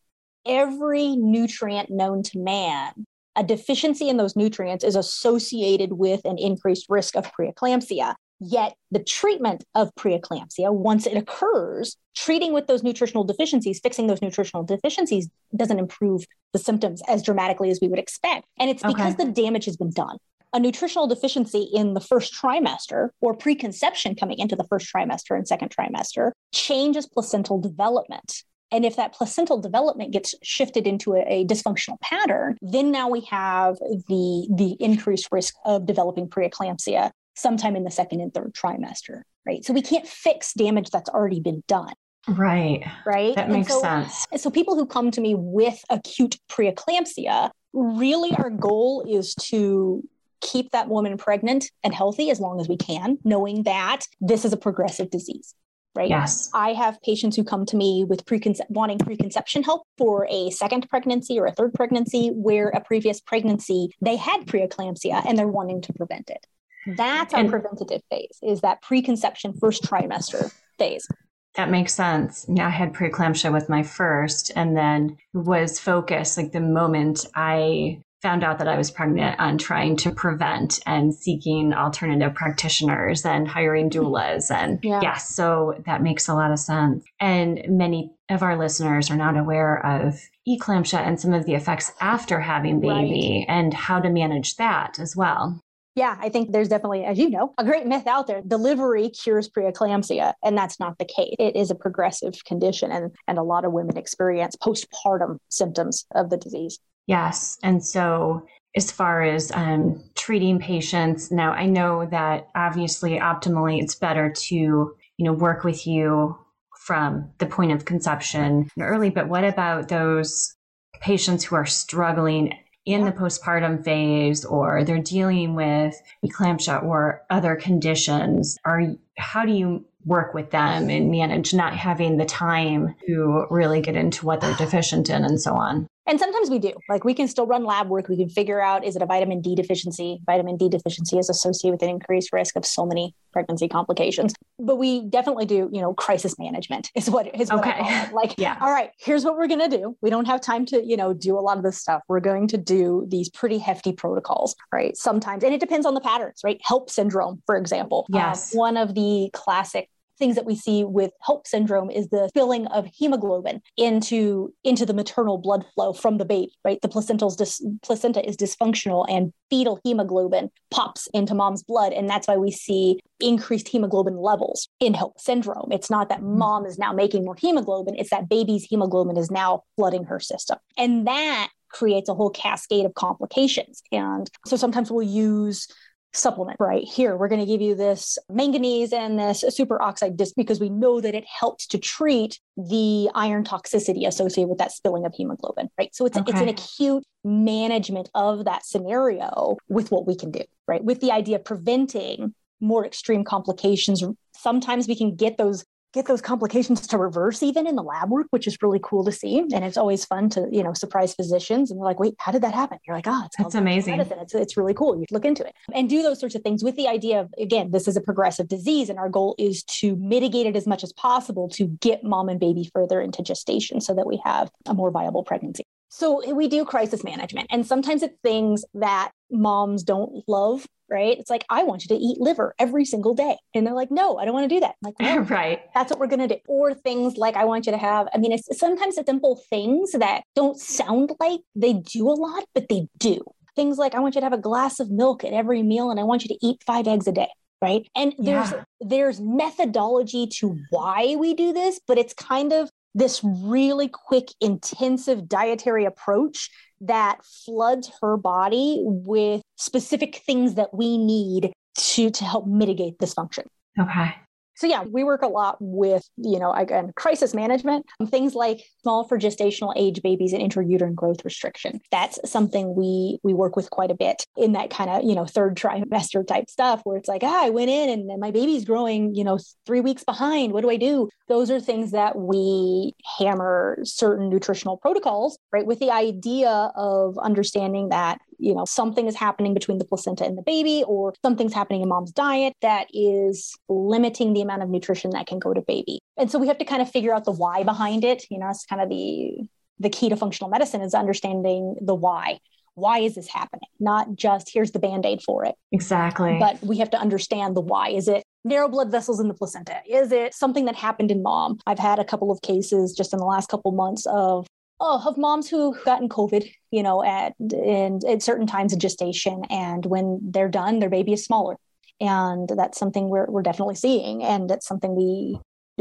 every 0.46 1.14
nutrient 1.16 1.90
known 1.90 2.22
to 2.24 2.38
man, 2.38 3.06
a 3.36 3.42
deficiency 3.42 4.08
in 4.08 4.16
those 4.16 4.36
nutrients 4.36 4.84
is 4.84 4.96
associated 4.96 5.94
with 5.94 6.24
an 6.24 6.38
increased 6.38 6.86
risk 6.88 7.16
of 7.16 7.30
preeclampsia. 7.32 8.14
Yet 8.40 8.74
the 8.90 9.02
treatment 9.02 9.64
of 9.74 9.94
preeclampsia, 9.94 10.72
once 10.72 11.06
it 11.06 11.16
occurs, 11.16 11.96
treating 12.16 12.52
with 12.52 12.66
those 12.66 12.82
nutritional 12.82 13.24
deficiencies, 13.24 13.80
fixing 13.80 14.06
those 14.06 14.20
nutritional 14.20 14.64
deficiencies 14.64 15.28
doesn't 15.56 15.78
improve 15.78 16.24
the 16.52 16.58
symptoms 16.58 17.02
as 17.08 17.22
dramatically 17.22 17.70
as 17.70 17.78
we 17.80 17.88
would 17.88 17.98
expect. 17.98 18.46
And 18.58 18.70
it's 18.70 18.82
because 18.82 19.14
okay. 19.14 19.24
the 19.24 19.32
damage 19.32 19.64
has 19.66 19.76
been 19.76 19.90
done 19.90 20.18
a 20.54 20.60
nutritional 20.60 21.08
deficiency 21.08 21.68
in 21.74 21.94
the 21.94 22.00
first 22.00 22.32
trimester 22.32 23.08
or 23.20 23.34
preconception 23.34 24.14
coming 24.14 24.38
into 24.38 24.54
the 24.54 24.64
first 24.64 24.88
trimester 24.94 25.36
and 25.36 25.48
second 25.48 25.74
trimester 25.76 26.30
changes 26.52 27.06
placental 27.06 27.60
development. 27.60 28.44
And 28.74 28.84
if 28.84 28.96
that 28.96 29.12
placental 29.12 29.60
development 29.60 30.10
gets 30.10 30.34
shifted 30.42 30.88
into 30.88 31.14
a, 31.14 31.20
a, 31.28 31.44
dysfunctional 31.46 32.00
pattern, 32.00 32.58
then 32.60 32.90
now 32.90 33.08
we 33.08 33.20
have 33.30 33.76
the, 33.78 34.48
the 34.52 34.76
increased 34.80 35.28
risk 35.30 35.54
of 35.64 35.86
developing 35.86 36.28
preeclampsia 36.28 37.12
sometime 37.36 37.76
in 37.76 37.84
the 37.84 37.90
second 37.92 38.20
and 38.20 38.34
third 38.34 38.52
trimester, 38.52 39.22
right? 39.46 39.64
So 39.64 39.72
we 39.72 39.80
can't 39.80 40.08
fix 40.08 40.54
damage 40.54 40.90
that's 40.90 41.08
already 41.08 41.38
been 41.38 41.62
done. 41.68 41.92
Right. 42.26 42.82
Right. 43.06 43.36
That 43.36 43.48
makes 43.48 43.68
so, 43.68 43.80
sense. 43.80 44.26
So 44.38 44.50
people 44.50 44.74
who 44.74 44.86
come 44.86 45.12
to 45.12 45.20
me 45.20 45.36
with 45.36 45.80
acute 45.88 46.36
preeclampsia, 46.50 47.50
really 47.72 48.34
our 48.34 48.50
goal 48.50 49.06
is 49.08 49.36
to 49.36 50.02
keep 50.40 50.72
that 50.72 50.88
woman 50.88 51.16
pregnant 51.16 51.70
and 51.84 51.94
healthy 51.94 52.28
as 52.30 52.40
long 52.40 52.60
as 52.60 52.68
we 52.68 52.76
can, 52.76 53.18
knowing 53.22 53.62
that 53.62 54.00
this 54.20 54.44
is 54.44 54.52
a 54.52 54.56
progressive 54.56 55.10
disease. 55.10 55.54
Right. 55.96 56.08
Yes. 56.08 56.50
I 56.52 56.72
have 56.72 57.00
patients 57.02 57.36
who 57.36 57.44
come 57.44 57.64
to 57.66 57.76
me 57.76 58.04
with 58.04 58.24
preconce- 58.24 58.68
wanting 58.68 58.98
preconception 58.98 59.62
help 59.62 59.86
for 59.96 60.26
a 60.28 60.50
second 60.50 60.88
pregnancy 60.90 61.38
or 61.38 61.46
a 61.46 61.52
third 61.52 61.72
pregnancy 61.72 62.30
where 62.34 62.68
a 62.70 62.80
previous 62.80 63.20
pregnancy 63.20 63.90
they 64.00 64.16
had 64.16 64.46
preeclampsia 64.46 65.24
and 65.24 65.38
they're 65.38 65.46
wanting 65.46 65.80
to 65.82 65.92
prevent 65.92 66.30
it. 66.30 66.46
Hmm. 66.84 66.94
That's 66.96 67.32
our 67.32 67.40
and 67.40 67.50
preventative 67.50 68.02
phase, 68.10 68.38
is 68.42 68.60
that 68.62 68.82
preconception 68.82 69.54
first 69.54 69.84
trimester 69.84 70.52
phase. 70.78 71.06
That 71.54 71.70
makes 71.70 71.94
sense. 71.94 72.46
I 72.58 72.68
had 72.68 72.92
preeclampsia 72.92 73.52
with 73.52 73.68
my 73.68 73.84
first 73.84 74.50
and 74.56 74.76
then 74.76 75.16
was 75.32 75.78
focused 75.78 76.36
like 76.36 76.50
the 76.50 76.60
moment 76.60 77.26
I 77.36 78.02
found 78.24 78.42
out 78.42 78.56
that 78.56 78.68
I 78.68 78.78
was 78.78 78.90
pregnant 78.90 79.38
on 79.38 79.58
trying 79.58 79.96
to 79.98 80.10
prevent 80.10 80.80
and 80.86 81.14
seeking 81.14 81.74
alternative 81.74 82.32
practitioners 82.34 83.26
and 83.26 83.46
hiring 83.46 83.90
hmm. 83.90 83.98
doulas. 83.98 84.50
And 84.50 84.80
yeah. 84.82 85.00
yes, 85.02 85.28
so 85.28 85.80
that 85.84 86.02
makes 86.02 86.26
a 86.26 86.34
lot 86.34 86.50
of 86.50 86.58
sense. 86.58 87.04
And 87.20 87.62
many 87.68 88.10
of 88.30 88.42
our 88.42 88.56
listeners 88.56 89.10
are 89.10 89.16
not 89.16 89.36
aware 89.36 89.84
of 89.84 90.18
eclampsia 90.48 91.06
and 91.06 91.20
some 91.20 91.34
of 91.34 91.44
the 91.44 91.54
effects 91.54 91.92
after 92.00 92.40
having 92.40 92.80
baby 92.80 93.44
right. 93.46 93.54
and 93.54 93.74
how 93.74 94.00
to 94.00 94.08
manage 94.08 94.56
that 94.56 94.98
as 94.98 95.14
well. 95.14 95.60
Yeah, 95.94 96.16
I 96.18 96.28
think 96.28 96.50
there's 96.50 96.68
definitely, 96.68 97.04
as 97.04 97.18
you 97.18 97.30
know, 97.30 97.54
a 97.56 97.64
great 97.64 97.86
myth 97.86 98.08
out 98.08 98.26
there. 98.26 98.42
Delivery 98.42 99.10
cures 99.10 99.48
preeclampsia, 99.48 100.32
and 100.42 100.58
that's 100.58 100.80
not 100.80 100.98
the 100.98 101.04
case. 101.04 101.36
It 101.38 101.54
is 101.54 101.70
a 101.70 101.76
progressive 101.76 102.34
condition, 102.44 102.90
and, 102.90 103.12
and 103.28 103.38
a 103.38 103.44
lot 103.44 103.64
of 103.64 103.72
women 103.72 103.96
experience 103.96 104.56
postpartum 104.56 105.38
symptoms 105.50 106.04
of 106.14 106.30
the 106.30 106.36
disease. 106.36 106.80
Yes. 107.06 107.58
And 107.62 107.84
so, 107.84 108.46
as 108.76 108.90
far 108.90 109.22
as 109.22 109.52
um, 109.52 110.02
treating 110.16 110.58
patients, 110.58 111.30
now 111.30 111.52
I 111.52 111.66
know 111.66 112.06
that 112.06 112.48
obviously, 112.56 113.18
optimally, 113.18 113.80
it's 113.80 113.94
better 113.94 114.30
to 114.30 114.54
you 114.54 115.24
know 115.24 115.32
work 115.32 115.64
with 115.64 115.86
you 115.86 116.36
from 116.84 117.30
the 117.38 117.46
point 117.46 117.72
of 117.72 117.84
conception 117.84 118.68
early. 118.78 119.10
But 119.10 119.28
what 119.28 119.44
about 119.44 119.88
those 119.88 120.54
patients 121.00 121.44
who 121.44 121.56
are 121.56 121.66
struggling 121.66 122.52
in 122.86 123.04
the 123.04 123.12
postpartum 123.12 123.82
phase 123.82 124.44
or 124.44 124.84
they're 124.84 125.00
dealing 125.00 125.54
with 125.54 125.94
eclampsia 126.24 126.82
or 126.82 127.22
other 127.30 127.56
conditions 127.56 128.58
are 128.64 128.94
how 129.16 129.46
do 129.46 129.52
you 129.52 129.84
work 130.04 130.34
with 130.34 130.50
them 130.50 130.90
and 130.90 131.10
manage 131.10 131.54
not 131.54 131.74
having 131.74 132.18
the 132.18 132.26
time 132.26 132.94
to 133.06 133.46
really 133.50 133.80
get 133.80 133.96
into 133.96 134.26
what 134.26 134.42
they're 134.42 134.54
deficient 134.56 135.08
in 135.08 135.24
and 135.24 135.40
so 135.40 135.54
on 135.54 135.86
and 136.06 136.18
sometimes 136.20 136.50
we 136.50 136.58
do. 136.58 136.72
Like 136.88 137.04
we 137.04 137.14
can 137.14 137.28
still 137.28 137.46
run 137.46 137.64
lab 137.64 137.88
work. 137.88 138.08
We 138.08 138.16
can 138.16 138.28
figure 138.28 138.60
out 138.60 138.84
is 138.84 138.96
it 138.96 139.02
a 139.02 139.06
vitamin 139.06 139.40
D 139.40 139.54
deficiency? 139.54 140.20
Vitamin 140.26 140.56
D 140.56 140.68
deficiency 140.68 141.18
is 141.18 141.30
associated 141.30 141.72
with 141.72 141.82
an 141.82 141.88
increased 141.88 142.32
risk 142.32 142.56
of 142.56 142.64
so 142.66 142.84
many 142.84 143.14
pregnancy 143.32 143.68
complications. 143.68 144.34
But 144.58 144.76
we 144.76 145.02
definitely 145.02 145.46
do, 145.46 145.68
you 145.72 145.80
know, 145.80 145.94
crisis 145.94 146.38
management 146.38 146.90
is 146.94 147.10
what 147.10 147.34
is 147.34 147.50
what 147.50 147.66
okay. 147.66 148.08
Like, 148.12 148.34
yeah. 148.38 148.58
all 148.60 148.70
right, 148.70 148.90
here's 148.98 149.24
what 149.24 149.36
we're 149.36 149.48
gonna 149.48 149.68
do. 149.68 149.96
We 150.02 150.10
don't 150.10 150.26
have 150.26 150.40
time 150.40 150.66
to, 150.66 150.84
you 150.84 150.96
know, 150.96 151.12
do 151.12 151.38
a 151.38 151.40
lot 151.40 151.56
of 151.56 151.64
this 151.64 151.78
stuff. 151.78 152.02
We're 152.08 152.20
going 152.20 152.48
to 152.48 152.56
do 152.56 153.06
these 153.08 153.28
pretty 153.30 153.58
hefty 153.58 153.92
protocols, 153.92 154.54
right? 154.72 154.96
Sometimes, 154.96 155.42
and 155.42 155.54
it 155.54 155.60
depends 155.60 155.86
on 155.86 155.94
the 155.94 156.00
patterns, 156.00 156.40
right? 156.44 156.60
HELLP 156.68 156.90
syndrome, 156.90 157.42
for 157.46 157.56
example. 157.56 158.06
Um, 158.12 158.20
yes. 158.20 158.54
one 158.54 158.76
of 158.76 158.94
the 158.94 159.30
classic 159.32 159.88
things 160.18 160.36
that 160.36 160.46
we 160.46 160.56
see 160.56 160.84
with 160.84 161.10
HELLP 161.26 161.46
syndrome 161.46 161.90
is 161.90 162.08
the 162.08 162.28
spilling 162.28 162.66
of 162.68 162.86
hemoglobin 162.94 163.60
into 163.76 164.52
into 164.64 164.86
the 164.86 164.94
maternal 164.94 165.38
blood 165.38 165.64
flow 165.74 165.92
from 165.92 166.18
the 166.18 166.24
baby 166.24 166.54
right? 166.64 166.80
The 166.80 166.88
placental 166.88 167.30
dis- 167.30 167.64
placenta 167.82 168.26
is 168.26 168.36
dysfunctional 168.36 169.06
and 169.08 169.32
fetal 169.50 169.80
hemoglobin 169.84 170.50
pops 170.70 171.06
into 171.12 171.34
mom's 171.34 171.62
blood. 171.62 171.92
And 171.92 172.08
that's 172.08 172.26
why 172.26 172.36
we 172.36 172.50
see 172.50 173.00
increased 173.20 173.68
hemoglobin 173.68 174.16
levels 174.16 174.68
in 174.80 174.94
HELLP 174.94 175.20
syndrome. 175.20 175.70
It's 175.70 175.90
not 175.90 176.08
that 176.08 176.20
mm-hmm. 176.20 176.38
mom 176.38 176.66
is 176.66 176.78
now 176.78 176.92
making 176.92 177.24
more 177.24 177.36
hemoglobin. 177.38 177.96
It's 177.96 178.10
that 178.10 178.28
baby's 178.28 178.64
hemoglobin 178.64 179.16
is 179.16 179.30
now 179.30 179.62
flooding 179.76 180.04
her 180.04 180.20
system. 180.20 180.58
And 180.76 181.06
that 181.06 181.50
creates 181.70 182.08
a 182.08 182.14
whole 182.14 182.30
cascade 182.30 182.86
of 182.86 182.94
complications. 182.94 183.82
And 183.90 184.30
so 184.46 184.56
sometimes 184.56 184.90
we'll 184.90 185.06
use 185.06 185.66
supplement 186.14 186.56
right? 186.60 186.84
Here 186.84 187.16
we're 187.16 187.28
going 187.28 187.40
to 187.40 187.46
give 187.46 187.60
you 187.60 187.74
this 187.74 188.18
manganese 188.28 188.92
and 188.92 189.18
this 189.18 189.44
superoxide 189.44 190.16
disc 190.16 190.34
because 190.36 190.60
we 190.60 190.68
know 190.68 191.00
that 191.00 191.14
it 191.14 191.24
helps 191.26 191.66
to 191.68 191.78
treat 191.78 192.40
the 192.56 193.10
iron 193.14 193.44
toxicity 193.44 194.06
associated 194.06 194.48
with 194.48 194.58
that 194.58 194.72
spilling 194.72 195.04
of 195.04 195.14
hemoglobin 195.14 195.68
right? 195.78 195.94
So 195.94 196.06
it's, 196.06 196.16
okay. 196.16 196.30
it's 196.30 196.40
an 196.40 196.48
acute 196.48 197.04
management 197.24 198.10
of 198.14 198.44
that 198.44 198.64
scenario 198.64 199.56
with 199.68 199.90
what 199.90 200.06
we 200.06 200.16
can 200.16 200.30
do 200.30 200.42
right? 200.66 200.82
With 200.82 201.00
the 201.00 201.12
idea 201.12 201.36
of 201.36 201.44
preventing 201.44 202.34
more 202.60 202.86
extreme 202.86 203.24
complications 203.24 204.02
sometimes 204.36 204.88
we 204.88 204.96
can 204.96 205.14
get 205.14 205.36
those 205.38 205.64
get 205.94 206.06
those 206.06 206.20
complications 206.20 206.86
to 206.88 206.98
reverse 206.98 207.42
even 207.42 207.66
in 207.66 207.76
the 207.76 207.82
lab 207.82 208.10
work, 208.10 208.26
which 208.30 208.46
is 208.46 208.58
really 208.60 208.80
cool 208.82 209.04
to 209.04 209.12
see. 209.12 209.38
And 209.38 209.64
it's 209.64 209.76
always 209.76 210.04
fun 210.04 210.28
to, 210.30 210.48
you 210.50 210.62
know, 210.62 210.74
surprise 210.74 211.14
physicians 211.14 211.70
and 211.70 211.78
they're 211.78 211.84
like, 211.86 212.00
wait, 212.00 212.16
how 212.18 212.32
did 212.32 212.42
that 212.42 212.52
happen? 212.52 212.78
You're 212.86 212.96
like, 212.96 213.06
oh, 213.06 213.22
it's 213.26 213.36
That's 213.36 213.54
amazing. 213.54 213.96
Medicine. 213.96 214.18
It's, 214.20 214.34
it's 214.34 214.56
really 214.56 214.74
cool. 214.74 214.98
You 214.98 215.06
look 215.12 215.24
into 215.24 215.46
it 215.46 215.54
and 215.72 215.88
do 215.88 216.02
those 216.02 216.18
sorts 216.18 216.34
of 216.34 216.42
things 216.42 216.64
with 216.64 216.74
the 216.76 216.88
idea 216.88 217.20
of, 217.20 217.32
again, 217.38 217.70
this 217.70 217.86
is 217.86 217.96
a 217.96 218.00
progressive 218.00 218.48
disease. 218.48 218.90
And 218.90 218.98
our 218.98 219.08
goal 219.08 219.36
is 219.38 219.62
to 219.64 219.94
mitigate 219.96 220.46
it 220.46 220.56
as 220.56 220.66
much 220.66 220.82
as 220.82 220.92
possible 220.92 221.48
to 221.50 221.68
get 221.68 222.02
mom 222.02 222.28
and 222.28 222.40
baby 222.40 222.68
further 222.74 223.00
into 223.00 223.22
gestation 223.22 223.80
so 223.80 223.94
that 223.94 224.06
we 224.06 224.20
have 224.24 224.50
a 224.66 224.74
more 224.74 224.90
viable 224.90 225.22
pregnancy. 225.22 225.64
So 225.94 226.18
eh, 226.20 226.32
we 226.32 226.48
do 226.48 226.64
crisis 226.64 227.04
management. 227.04 227.46
And 227.50 227.64
sometimes 227.64 228.02
it's 228.02 228.16
things 228.22 228.64
that 228.74 229.12
moms 229.30 229.84
don't 229.84 230.24
love 230.28 230.66
right? 230.90 231.18
It's 231.18 231.30
like, 231.30 231.44
I 231.48 231.64
want 231.64 231.82
you 231.82 231.96
to 231.96 232.02
eat 232.02 232.20
liver 232.20 232.54
every 232.58 232.84
single 232.84 233.14
day. 233.14 233.36
And 233.54 233.66
they're 233.66 233.74
like, 233.74 233.90
no, 233.90 234.18
I 234.18 234.26
don't 234.26 234.34
want 234.34 234.48
to 234.48 234.54
do 234.54 234.60
that. 234.60 234.74
I'm 234.84 234.92
like, 234.92 234.98
well, 235.00 235.18
right. 235.30 235.62
That's 235.74 235.90
what 235.90 235.98
we're 235.98 236.08
going 236.08 236.28
to 236.28 236.34
do. 236.36 236.40
Or 236.46 236.74
things 236.74 237.16
like, 237.16 237.36
I 237.36 237.46
want 237.46 237.64
you 237.66 237.72
to 237.72 237.78
have, 237.78 238.06
I 238.14 238.18
mean, 238.18 238.32
it's 238.32 238.58
sometimes 238.58 238.98
it's 238.98 239.08
simple 239.08 239.40
things 239.48 239.92
that 239.92 240.22
don't 240.36 240.58
sound 240.58 241.12
like 241.18 241.40
they 241.56 241.72
do 241.72 242.08
a 242.08 242.12
lot, 242.12 242.44
but 242.54 242.68
they 242.68 242.86
do. 242.98 243.24
Things 243.56 243.78
like, 243.78 243.94
I 243.94 244.00
want 244.00 244.14
you 244.14 244.20
to 244.20 244.26
have 244.26 244.34
a 244.34 244.38
glass 244.38 244.78
of 244.78 244.90
milk 244.90 245.24
at 245.24 245.32
every 245.32 245.62
meal 245.62 245.90
and 245.90 245.98
I 245.98 246.04
want 246.04 246.22
you 246.22 246.28
to 246.28 246.46
eat 246.46 246.62
five 246.66 246.86
eggs 246.86 247.08
a 247.08 247.12
day. 247.12 247.30
Right. 247.62 247.88
And 247.96 248.14
there's 248.18 248.50
yeah. 248.50 248.64
there's 248.80 249.22
methodology 249.22 250.26
to 250.40 250.58
why 250.68 251.16
we 251.16 251.32
do 251.32 251.54
this, 251.54 251.80
but 251.86 251.96
it's 251.96 252.12
kind 252.12 252.52
of 252.52 252.68
this 252.94 253.22
really 253.24 253.88
quick, 253.88 254.28
intensive 254.40 255.28
dietary 255.28 255.84
approach 255.84 256.50
that 256.80 257.18
floods 257.24 257.90
her 258.00 258.16
body 258.16 258.82
with 258.84 259.42
specific 259.56 260.16
things 260.26 260.54
that 260.54 260.74
we 260.74 260.98
need 260.98 261.52
to, 261.76 262.10
to 262.10 262.24
help 262.24 262.46
mitigate 262.46 262.98
dysfunction. 262.98 263.44
Okay. 263.78 264.14
So 264.56 264.66
yeah, 264.66 264.84
we 264.84 265.04
work 265.04 265.22
a 265.22 265.26
lot 265.26 265.56
with, 265.60 266.08
you 266.16 266.38
know, 266.38 266.52
again, 266.52 266.92
crisis 266.96 267.34
management, 267.34 267.86
things 268.06 268.34
like 268.34 268.60
small 268.82 269.04
for 269.04 269.18
gestational 269.18 269.72
age 269.76 270.02
babies 270.02 270.32
and 270.32 270.42
intrauterine 270.42 270.94
growth 270.94 271.24
restriction. 271.24 271.80
That's 271.90 272.18
something 272.30 272.74
we 272.74 273.18
we 273.22 273.34
work 273.34 273.56
with 273.56 273.70
quite 273.70 273.90
a 273.90 273.94
bit 273.94 274.26
in 274.36 274.52
that 274.52 274.70
kind 274.70 274.90
of, 274.90 275.04
you 275.04 275.14
know, 275.14 275.26
third 275.26 275.56
trimester 275.64 276.26
type 276.26 276.48
stuff 276.48 276.80
where 276.84 276.96
it's 276.96 277.08
like, 277.08 277.22
ah, 277.24 277.44
I 277.44 277.50
went 277.50 277.70
in 277.70 277.88
and 277.90 278.20
my 278.20 278.30
baby's 278.30 278.64
growing, 278.64 279.14
you 279.14 279.24
know, 279.24 279.38
3 279.66 279.80
weeks 279.80 280.04
behind. 280.04 280.52
What 280.52 280.62
do 280.62 280.70
I 280.70 280.76
do? 280.76 281.08
Those 281.28 281.50
are 281.50 281.60
things 281.60 281.92
that 281.92 282.16
we 282.16 282.94
hammer 283.18 283.78
certain 283.82 284.28
nutritional 284.28 284.76
protocols, 284.76 285.38
right? 285.52 285.66
With 285.66 285.78
the 285.78 285.90
idea 285.90 286.70
of 286.76 287.18
understanding 287.18 287.88
that 287.88 288.18
you 288.38 288.54
know 288.54 288.64
something 288.64 289.06
is 289.06 289.16
happening 289.16 289.54
between 289.54 289.78
the 289.78 289.84
placenta 289.84 290.24
and 290.24 290.36
the 290.36 290.42
baby 290.42 290.84
or 290.86 291.14
something's 291.24 291.54
happening 291.54 291.82
in 291.82 291.88
mom's 291.88 292.12
diet 292.12 292.54
that 292.62 292.86
is 292.92 293.54
limiting 293.68 294.32
the 294.32 294.40
amount 294.40 294.62
of 294.62 294.68
nutrition 294.68 295.10
that 295.10 295.26
can 295.26 295.38
go 295.38 295.52
to 295.54 295.60
baby. 295.62 295.98
And 296.16 296.30
so 296.30 296.38
we 296.38 296.48
have 296.48 296.58
to 296.58 296.64
kind 296.64 296.82
of 296.82 296.90
figure 296.90 297.14
out 297.14 297.24
the 297.24 297.32
why 297.32 297.62
behind 297.62 298.04
it. 298.04 298.24
You 298.30 298.38
know 298.38 298.48
it's 298.48 298.66
kind 298.66 298.82
of 298.82 298.88
the 298.88 299.48
the 299.78 299.90
key 299.90 300.08
to 300.08 300.16
functional 300.16 300.50
medicine 300.50 300.82
is 300.82 300.94
understanding 300.94 301.76
the 301.80 301.94
why. 301.94 302.38
Why 302.74 302.98
is 302.98 303.14
this 303.14 303.28
happening? 303.28 303.68
Not 303.78 304.16
just 304.16 304.50
here's 304.52 304.72
the 304.72 304.80
band-aid 304.80 305.22
for 305.22 305.44
it. 305.44 305.54
Exactly. 305.70 306.36
But 306.40 306.60
we 306.62 306.78
have 306.78 306.90
to 306.90 306.98
understand 306.98 307.56
the 307.56 307.60
why. 307.60 307.90
Is 307.90 308.08
it 308.08 308.24
narrow 308.44 308.68
blood 308.68 308.90
vessels 308.90 309.20
in 309.20 309.28
the 309.28 309.34
placenta? 309.34 309.80
Is 309.88 310.10
it 310.10 310.34
something 310.34 310.64
that 310.64 310.74
happened 310.74 311.10
in 311.10 311.22
mom? 311.22 311.58
I've 311.66 311.78
had 311.78 312.00
a 312.00 312.04
couple 312.04 312.32
of 312.32 312.42
cases 312.42 312.92
just 312.92 313.12
in 313.12 313.20
the 313.20 313.24
last 313.24 313.48
couple 313.48 313.70
months 313.72 314.06
of 314.06 314.46
oh, 314.84 315.02
of 315.08 315.16
moms 315.16 315.48
who 315.48 315.76
gotten 315.84 316.08
COVID, 316.08 316.50
you 316.70 316.82
know, 316.82 317.02
at 317.02 317.34
and 317.38 318.04
at 318.04 318.22
certain 318.22 318.46
times 318.46 318.72
of 318.72 318.78
gestation, 318.78 319.42
and 319.50 319.86
when 319.86 320.20
they're 320.22 320.48
done, 320.48 320.78
their 320.78 320.90
baby 320.90 321.14
is 321.14 321.24
smaller, 321.24 321.56
and 322.00 322.48
that's 322.48 322.78
something 322.78 323.08
we're 323.08 323.26
we're 323.26 323.42
definitely 323.42 323.74
seeing, 323.74 324.22
and 324.22 324.48
that's 324.48 324.66
something 324.66 324.94
we 324.94 325.38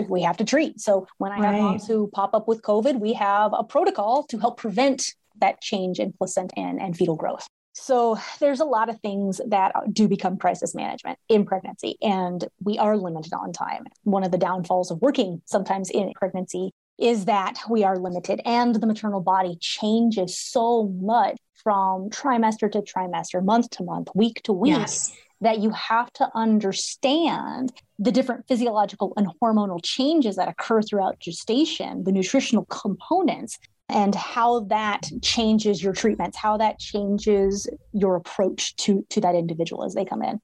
we 0.09 0.21
have 0.23 0.37
to 0.37 0.45
treat. 0.45 0.79
So 0.79 1.07
when 1.17 1.31
I 1.31 1.45
have 1.45 1.61
moms 1.61 1.85
who 1.85 2.07
pop 2.07 2.33
up 2.33 2.47
with 2.47 2.61
COVID, 2.63 2.99
we 2.99 3.13
have 3.13 3.51
a 3.53 3.63
protocol 3.63 4.23
to 4.29 4.39
help 4.39 4.57
prevent 4.57 5.13
that 5.39 5.61
change 5.61 5.99
in 5.99 6.13
placenta 6.13 6.57
and, 6.57 6.81
and 6.81 6.97
fetal 6.97 7.15
growth. 7.15 7.45
So 7.75 8.17
there's 8.39 8.59
a 8.59 8.65
lot 8.65 8.89
of 8.89 8.99
things 9.01 9.41
that 9.47 9.73
do 9.91 10.07
become 10.07 10.37
crisis 10.37 10.73
management 10.75 11.19
in 11.27 11.45
pregnancy, 11.45 11.97
and 12.01 12.47
we 12.63 12.77
are 12.77 12.95
limited 12.95 13.33
on 13.33 13.51
time. 13.51 13.85
One 14.03 14.23
of 14.23 14.31
the 14.31 14.37
downfalls 14.37 14.91
of 14.91 15.01
working 15.01 15.41
sometimes 15.45 15.89
in 15.89 16.13
pregnancy 16.15 16.71
is 17.03 17.25
that 17.25 17.59
we 17.69 17.83
are 17.83 17.99
limited 17.99 18.41
and 18.45 18.73
the 18.75 18.87
maternal 18.87 19.19
body 19.19 19.57
changes 19.59 20.37
so 20.37 20.87
much 21.01 21.37
from 21.61 22.09
trimester 22.09 22.71
to 22.71 22.81
trimester, 22.81 23.43
month 23.43 23.69
to 23.71 23.83
month, 23.83 24.07
week 24.15 24.41
to 24.43 24.53
week. 24.53 24.71
Yes. 24.71 25.13
That 25.41 25.59
you 25.59 25.71
have 25.71 26.11
to 26.13 26.29
understand 26.33 27.73
the 27.99 28.13
different 28.13 28.47
physiological 28.47 29.11
and 29.17 29.27
hormonal 29.41 29.81
changes 29.83 30.37
that 30.37 30.47
occur 30.47 30.81
throughout 30.81 31.19
gestation, 31.19 32.05
the 32.05 32.13
nutritional 32.13 32.63
components, 32.65 33.59
and 33.89 34.15
how 34.15 34.61
that 34.61 35.01
changes 35.21 35.83
your 35.83 35.91
treatments, 35.91 36.37
how 36.37 36.55
that 36.57 36.79
changes 36.79 37.67
your 37.91 38.15
approach 38.15 38.73
to, 38.77 39.05
to 39.09 39.19
that 39.19 39.35
individual 39.35 39.83
as 39.83 39.93
they 39.95 40.05
come 40.05 40.23
in. 40.23 40.39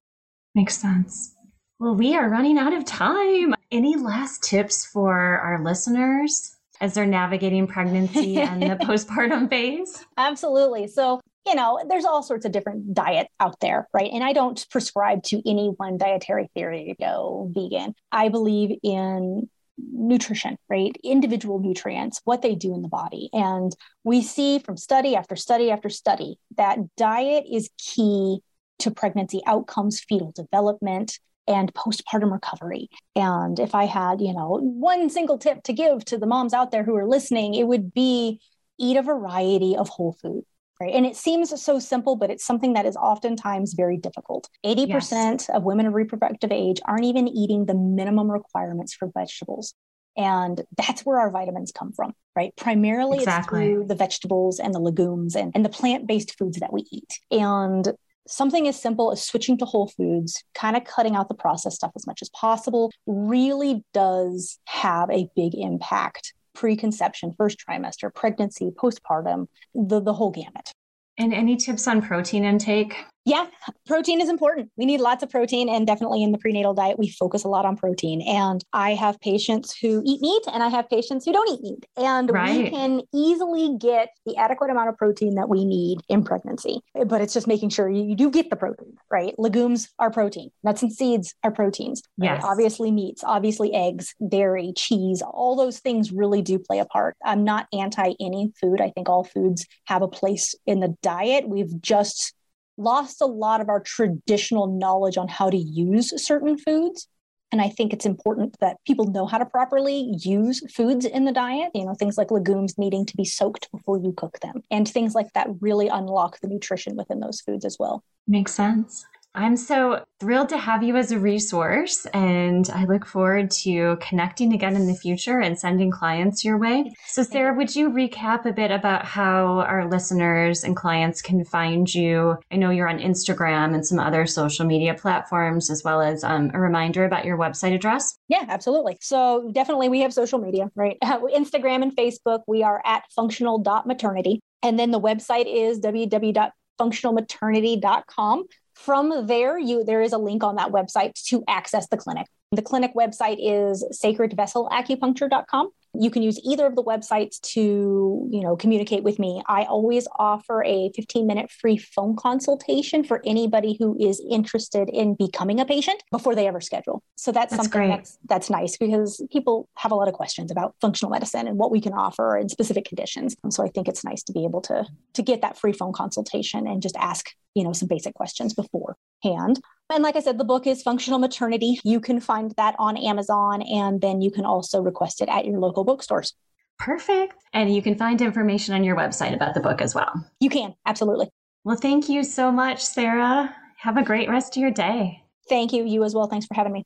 Makes 0.53 0.77
sense. 0.77 1.33
Well, 1.79 1.95
we 1.95 2.13
are 2.13 2.27
running 2.27 2.57
out 2.57 2.73
of 2.73 2.83
time. 2.83 3.55
Any 3.71 3.95
last 3.95 4.43
tips 4.43 4.85
for 4.85 5.15
our 5.15 5.63
listeners 5.63 6.57
as 6.81 6.93
they're 6.93 7.05
navigating 7.05 7.67
pregnancy 7.67 8.37
and 8.41 8.61
the 8.61 8.75
postpartum 8.75 9.49
phase? 9.49 10.05
Absolutely. 10.17 10.87
So, 10.87 11.21
you 11.45 11.55
know, 11.55 11.81
there's 11.87 12.03
all 12.03 12.21
sorts 12.21 12.45
of 12.45 12.51
different 12.51 12.93
diets 12.93 13.29
out 13.39 13.61
there, 13.61 13.87
right? 13.93 14.11
And 14.11 14.25
I 14.25 14.33
don't 14.33 14.67
prescribe 14.69 15.23
to 15.23 15.41
any 15.49 15.69
one 15.77 15.97
dietary 15.97 16.49
theory 16.53 16.87
to 16.89 16.95
go 17.01 17.49
vegan. 17.55 17.93
I 18.11 18.27
believe 18.27 18.77
in 18.83 19.47
nutrition, 19.77 20.57
right? 20.69 20.93
Individual 21.01 21.59
nutrients, 21.59 22.19
what 22.25 22.41
they 22.41 22.55
do 22.55 22.75
in 22.75 22.81
the 22.81 22.89
body. 22.89 23.29
And 23.31 23.73
we 24.03 24.21
see 24.21 24.59
from 24.59 24.75
study 24.75 25.15
after 25.15 25.37
study 25.37 25.71
after 25.71 25.87
study 25.87 26.39
that 26.57 26.77
diet 26.97 27.45
is 27.49 27.69
key 27.77 28.41
to 28.79 28.91
pregnancy 28.91 29.41
outcomes, 29.45 30.01
fetal 30.01 30.33
development, 30.33 31.19
and 31.49 31.73
postpartum 31.73 32.31
recovery. 32.31 32.89
And 33.15 33.59
if 33.59 33.75
I 33.75 33.85
had, 33.85 34.21
you 34.21 34.33
know, 34.33 34.59
one 34.61 35.09
single 35.09 35.37
tip 35.37 35.63
to 35.63 35.73
give 35.73 36.05
to 36.05 36.17
the 36.17 36.27
moms 36.27 36.53
out 36.53 36.71
there 36.71 36.83
who 36.83 36.95
are 36.95 37.07
listening, 37.07 37.55
it 37.55 37.67
would 37.67 37.93
be 37.93 38.39
eat 38.77 38.95
a 38.95 39.01
variety 39.01 39.75
of 39.75 39.89
whole 39.89 40.15
food. 40.21 40.43
Right. 40.79 40.93
And 40.93 41.05
it 41.05 41.17
seems 41.17 41.61
so 41.61 41.77
simple, 41.77 42.15
but 42.15 42.29
it's 42.29 42.45
something 42.45 42.71
that 42.73 42.85
is 42.85 42.95
oftentimes 42.95 43.73
very 43.73 43.97
difficult. 43.97 44.47
80% 44.65 44.87
yes. 44.87 45.49
of 45.49 45.63
women 45.63 45.87
of 45.87 45.93
reproductive 45.93 46.53
age 46.53 46.79
aren't 46.85 47.03
even 47.03 47.27
eating 47.27 47.65
the 47.65 47.73
minimum 47.73 48.31
requirements 48.31 48.93
for 48.93 49.09
vegetables. 49.13 49.73
And 50.15 50.61
that's 50.77 51.01
where 51.01 51.19
our 51.19 51.31
vitamins 51.31 51.73
come 51.73 51.91
from, 51.91 52.13
right? 52.33 52.53
Primarily 52.55 53.17
exactly. 53.17 53.59
it's 53.59 53.73
through 53.73 53.87
the 53.87 53.95
vegetables 53.95 54.59
and 54.59 54.73
the 54.73 54.79
legumes 54.79 55.35
and, 55.35 55.51
and 55.53 55.65
the 55.65 55.69
plant 55.69 56.07
based 56.07 56.37
foods 56.37 56.59
that 56.59 56.71
we 56.71 56.85
eat. 56.91 57.19
And 57.29 57.91
something 58.27 58.67
as 58.67 58.79
simple 58.79 59.11
as 59.11 59.23
switching 59.23 59.57
to 59.57 59.65
whole 59.65 59.87
foods, 59.87 60.43
kind 60.53 60.77
of 60.77 60.83
cutting 60.83 61.15
out 61.15 61.27
the 61.27 61.35
processed 61.35 61.77
stuff 61.77 61.91
as 61.95 62.05
much 62.05 62.21
as 62.21 62.29
possible, 62.29 62.91
really 63.07 63.83
does 63.93 64.59
have 64.65 65.09
a 65.09 65.27
big 65.35 65.53
impact 65.55 66.33
preconception, 66.53 67.33
first 67.37 67.57
trimester, 67.65 68.13
pregnancy, 68.13 68.69
postpartum, 68.71 69.47
the, 69.73 70.01
the 70.01 70.13
whole 70.13 70.31
gamut. 70.31 70.71
And 71.17 71.33
any 71.33 71.55
tips 71.55 71.87
on 71.87 72.01
protein 72.01 72.43
intake? 72.43 72.95
Yeah, 73.29 73.45
protein 73.85 74.21
is 74.21 74.27
important. 74.27 74.71
We 74.75 74.87
need 74.87 75.01
lots 75.01 75.21
of 75.21 75.29
protein. 75.29 75.69
And 75.69 75.85
definitely 75.85 76.23
in 76.23 76.31
the 76.31 76.39
prenatal 76.39 76.73
diet, 76.73 76.97
we 76.97 77.09
focus 77.09 77.43
a 77.43 77.47
lot 77.47 77.63
on 77.63 77.77
protein. 77.77 78.23
And 78.23 78.63
I 78.73 78.95
have 78.95 79.19
patients 79.19 79.77
who 79.79 80.01
eat 80.03 80.19
meat 80.19 80.43
and 80.51 80.63
I 80.63 80.69
have 80.69 80.89
patients 80.89 81.25
who 81.25 81.33
don't 81.33 81.47
eat 81.47 81.61
meat. 81.61 81.85
And 81.95 82.31
right. 82.31 82.63
we 82.63 82.69
can 82.71 83.01
easily 83.13 83.77
get 83.79 84.09
the 84.25 84.35
adequate 84.37 84.71
amount 84.71 84.89
of 84.89 84.97
protein 84.97 85.35
that 85.35 85.47
we 85.47 85.63
need 85.63 85.99
in 86.09 86.23
pregnancy. 86.23 86.81
But 87.05 87.21
it's 87.21 87.35
just 87.35 87.47
making 87.47 87.69
sure 87.69 87.87
you, 87.87 88.15
do 88.15 88.31
get 88.31 88.49
the 88.49 88.55
protein, 88.55 88.97
right? 89.11 89.37
Legumes 89.37 89.89
are 89.99 90.09
protein, 90.09 90.49
nuts 90.63 90.81
and 90.81 90.91
seeds 90.91 91.35
are 91.43 91.51
proteins. 91.51 92.01
Right? 92.17 92.31
Yes. 92.31 92.43
Obviously, 92.43 92.91
meats, 92.91 93.23
obviously, 93.23 93.73
eggs, 93.75 94.15
dairy, 94.27 94.73
cheese, 94.75 95.21
all 95.21 95.55
those 95.55 95.79
things 95.79 96.11
really 96.11 96.41
do 96.41 96.57
play 96.57 96.79
a 96.79 96.85
part. 96.85 97.15
I'm 97.23 97.43
not 97.43 97.67
anti 97.71 98.13
any 98.19 98.51
food. 98.59 98.81
I 98.81 98.89
think 98.89 99.07
all 99.07 99.23
foods 99.23 99.67
have 99.85 100.01
a 100.01 100.07
place 100.07 100.55
in 100.65 100.79
the 100.79 100.97
diet. 101.01 101.47
We've 101.47 101.79
just 101.79 102.33
lost 102.79 103.21
a 103.21 103.25
lot 103.25 103.61
of 103.61 103.69
our 103.69 103.79
traditional 103.79 104.67
knowledge 104.67 105.17
on 105.17 105.27
how 105.27 105.49
to 105.49 105.57
use 105.57 106.13
certain 106.25 106.57
foods. 106.57 107.07
And 107.51 107.61
I 107.61 107.69
think 107.69 107.93
it's 107.93 108.05
important 108.05 108.55
that 108.59 108.77
people 108.85 109.07
know 109.07 109.25
how 109.25 109.39
to 109.39 109.45
properly 109.45 110.15
use 110.19 110.61
foods 110.71 111.03
in 111.03 111.25
the 111.25 111.31
diet. 111.31 111.71
You 111.73 111.85
know, 111.85 111.95
things 111.95 112.17
like 112.17 112.29
legumes 112.31 112.77
needing 112.77 113.05
to 113.07 113.17
be 113.17 113.25
soaked 113.25 113.71
before 113.71 113.97
you 113.97 114.13
cook 114.15 114.39
them, 114.39 114.63
and 114.69 114.87
things 114.87 115.15
like 115.15 115.33
that 115.33 115.47
really 115.59 115.87
unlock 115.87 116.39
the 116.41 116.47
nutrition 116.47 116.95
within 116.95 117.19
those 117.19 117.41
foods 117.41 117.65
as 117.65 117.77
well. 117.79 118.03
Makes 118.27 118.53
sense. 118.53 119.05
I'm 119.35 119.57
so 119.57 120.03
thrilled 120.19 120.49
to 120.49 120.57
have 120.57 120.81
you 120.81 120.97
as 120.97 121.11
a 121.11 121.19
resource, 121.19 122.07
and 122.07 122.67
I 122.73 122.85
look 122.85 123.05
forward 123.05 123.51
to 123.51 123.95
connecting 124.01 124.53
again 124.53 124.75
in 124.75 124.87
the 124.87 124.95
future 124.95 125.39
and 125.39 125.55
sending 125.57 125.91
clients 125.91 126.43
your 126.43 126.57
way. 126.57 126.91
So, 127.05 127.21
Sarah, 127.21 127.53
would 127.53 127.75
you 127.75 127.91
recap 127.91 128.45
a 128.45 128.53
bit 128.53 128.71
about 128.71 129.05
how 129.05 129.59
our 129.59 129.87
listeners 129.87 130.63
and 130.63 130.75
clients 130.75 131.21
can 131.21 131.45
find 131.45 131.93
you? 131.93 132.37
I 132.51 132.55
know 132.55 132.71
you're 132.71 132.89
on 132.89 132.97
Instagram 132.97 133.75
and 133.75 133.85
some 133.85 133.99
other 133.99 134.25
social 134.25 134.65
media 134.65 134.95
platforms, 134.95 135.69
as 135.69 135.83
well 135.83 136.01
as 136.01 136.23
um, 136.23 136.49
a 136.55 136.59
reminder 136.59 137.05
about 137.05 137.25
your 137.25 137.37
website 137.37 137.75
address. 137.75 138.17
Yeah, 138.29 138.45
absolutely. 138.49 138.97
So, 138.99 139.51
definitely, 139.53 139.89
we 139.89 139.99
have 140.01 140.11
social 140.11 140.39
media, 140.39 140.71
right? 140.75 140.97
Instagram 141.03 141.83
and 141.83 141.95
Facebook, 141.95 142.41
we 142.47 142.63
are 142.63 142.81
at 142.83 143.03
functional.maternity. 143.15 144.39
And 144.63 144.79
then 144.79 144.89
the 144.91 144.99
website 144.99 145.45
is 145.47 145.79
www.functionalmaternity.com. 145.79 148.43
From 148.79 149.27
there, 149.27 149.59
you 149.59 149.83
there 149.83 150.01
is 150.01 150.13
a 150.13 150.17
link 150.17 150.41
on 150.41 150.55
that 150.55 150.71
website 150.71 151.11
to 151.25 151.43
access 151.49 151.89
the 151.89 151.97
clinic. 151.97 152.27
The 152.53 152.61
clinic 152.61 152.93
website 152.95 153.35
is 153.37 153.83
sacredvesselacupuncture.com. 153.91 155.69
You 155.93 156.09
can 156.11 156.21
use 156.21 156.39
either 156.43 156.65
of 156.65 156.75
the 156.75 156.83
websites 156.83 157.39
to, 157.53 158.27
you 158.31 158.41
know, 158.41 158.55
communicate 158.55 159.03
with 159.03 159.19
me. 159.19 159.41
I 159.47 159.63
always 159.63 160.07
offer 160.17 160.63
a 160.63 160.91
15-minute 160.97 161.51
free 161.51 161.77
phone 161.77 162.15
consultation 162.15 163.03
for 163.03 163.21
anybody 163.25 163.75
who 163.79 163.97
is 163.99 164.21
interested 164.29 164.89
in 164.89 165.15
becoming 165.15 165.59
a 165.59 165.65
patient 165.65 166.03
before 166.11 166.35
they 166.35 166.47
ever 166.47 166.61
schedule. 166.61 167.03
So 167.15 167.31
that's, 167.31 167.51
that's 167.51 167.63
something 167.63 167.87
great. 167.87 167.89
that's 167.89 168.17
that's 168.25 168.49
nice 168.49 168.77
because 168.77 169.21
people 169.31 169.67
have 169.75 169.91
a 169.91 169.95
lot 169.95 170.07
of 170.07 170.13
questions 170.13 170.51
about 170.51 170.75
functional 170.81 171.11
medicine 171.11 171.47
and 171.47 171.57
what 171.57 171.71
we 171.71 171.81
can 171.81 171.93
offer 171.93 172.37
in 172.37 172.49
specific 172.49 172.85
conditions. 172.85 173.35
And 173.43 173.53
so 173.53 173.63
I 173.63 173.69
think 173.69 173.87
it's 173.87 174.03
nice 174.03 174.23
to 174.23 174.33
be 174.33 174.45
able 174.45 174.61
to 174.61 174.85
to 175.13 175.21
get 175.21 175.41
that 175.41 175.57
free 175.57 175.73
phone 175.73 175.93
consultation 175.93 176.67
and 176.67 176.81
just 176.81 176.95
ask, 176.97 177.31
you 177.55 177.63
know, 177.63 177.73
some 177.73 177.87
basic 177.87 178.13
questions 178.13 178.53
beforehand. 178.53 179.59
And 179.91 180.03
like 180.03 180.15
I 180.15 180.19
said, 180.19 180.37
the 180.37 180.43
book 180.43 180.67
is 180.67 180.83
Functional 180.83 181.17
Maternity. 181.17 181.79
You 181.83 181.99
can 181.99 182.19
find 182.19 182.53
that 182.57 182.75
on 182.77 182.95
Amazon, 182.95 183.61
and 183.63 183.99
then 184.01 184.21
you 184.21 184.29
can 184.29 184.45
also 184.45 184.81
request 184.81 185.21
it 185.21 185.29
at 185.29 185.45
your 185.45 185.59
local 185.59 185.83
bookstores. 185.83 186.33
Perfect. 186.77 187.35
And 187.53 187.73
you 187.73 187.81
can 187.81 187.95
find 187.95 188.21
information 188.21 188.73
on 188.73 188.83
your 188.83 188.95
website 188.95 189.33
about 189.33 189.53
the 189.53 189.59
book 189.59 189.81
as 189.81 189.95
well. 189.95 190.25
You 190.39 190.49
can, 190.49 190.75
absolutely. 190.85 191.29
Well, 191.63 191.75
thank 191.75 192.07
you 192.07 192.23
so 192.23 192.51
much, 192.51 192.83
Sarah. 192.83 193.53
Have 193.79 193.97
a 193.97 194.03
great 194.03 194.29
rest 194.29 194.55
of 194.55 194.61
your 194.61 194.71
day. 194.71 195.23
Thank 195.49 195.73
you. 195.73 195.83
You 195.85 196.03
as 196.03 196.13
well. 196.13 196.27
Thanks 196.27 196.45
for 196.45 196.53
having 196.53 196.73
me. 196.73 196.85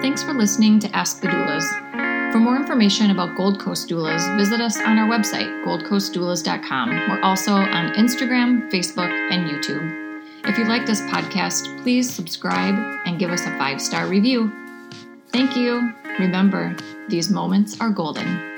Thanks 0.00 0.22
for 0.22 0.34
listening 0.34 0.78
to 0.80 0.96
Ask 0.96 1.20
the 1.20 1.28
Doulas. 1.28 2.32
For 2.32 2.38
more 2.38 2.56
information 2.56 3.10
about 3.10 3.36
Gold 3.36 3.58
Coast 3.58 3.88
Doulas, 3.88 4.36
visit 4.36 4.60
us 4.60 4.80
on 4.80 4.98
our 4.98 5.08
website, 5.08 5.64
goldcoastdoulas.com. 5.64 6.90
We're 6.90 7.22
also 7.22 7.52
on 7.52 7.92
Instagram, 7.94 8.70
Facebook, 8.70 9.10
and 9.30 9.48
YouTube. 9.50 10.05
If 10.44 10.58
you 10.58 10.64
like 10.64 10.86
this 10.86 11.00
podcast, 11.02 11.82
please 11.82 12.12
subscribe 12.12 12.74
and 13.06 13.18
give 13.18 13.30
us 13.30 13.46
a 13.46 13.58
five 13.58 13.80
star 13.80 14.06
review. 14.06 14.52
Thank 15.32 15.56
you. 15.56 15.92
Remember, 16.18 16.76
these 17.08 17.30
moments 17.30 17.80
are 17.80 17.90
golden. 17.90 18.55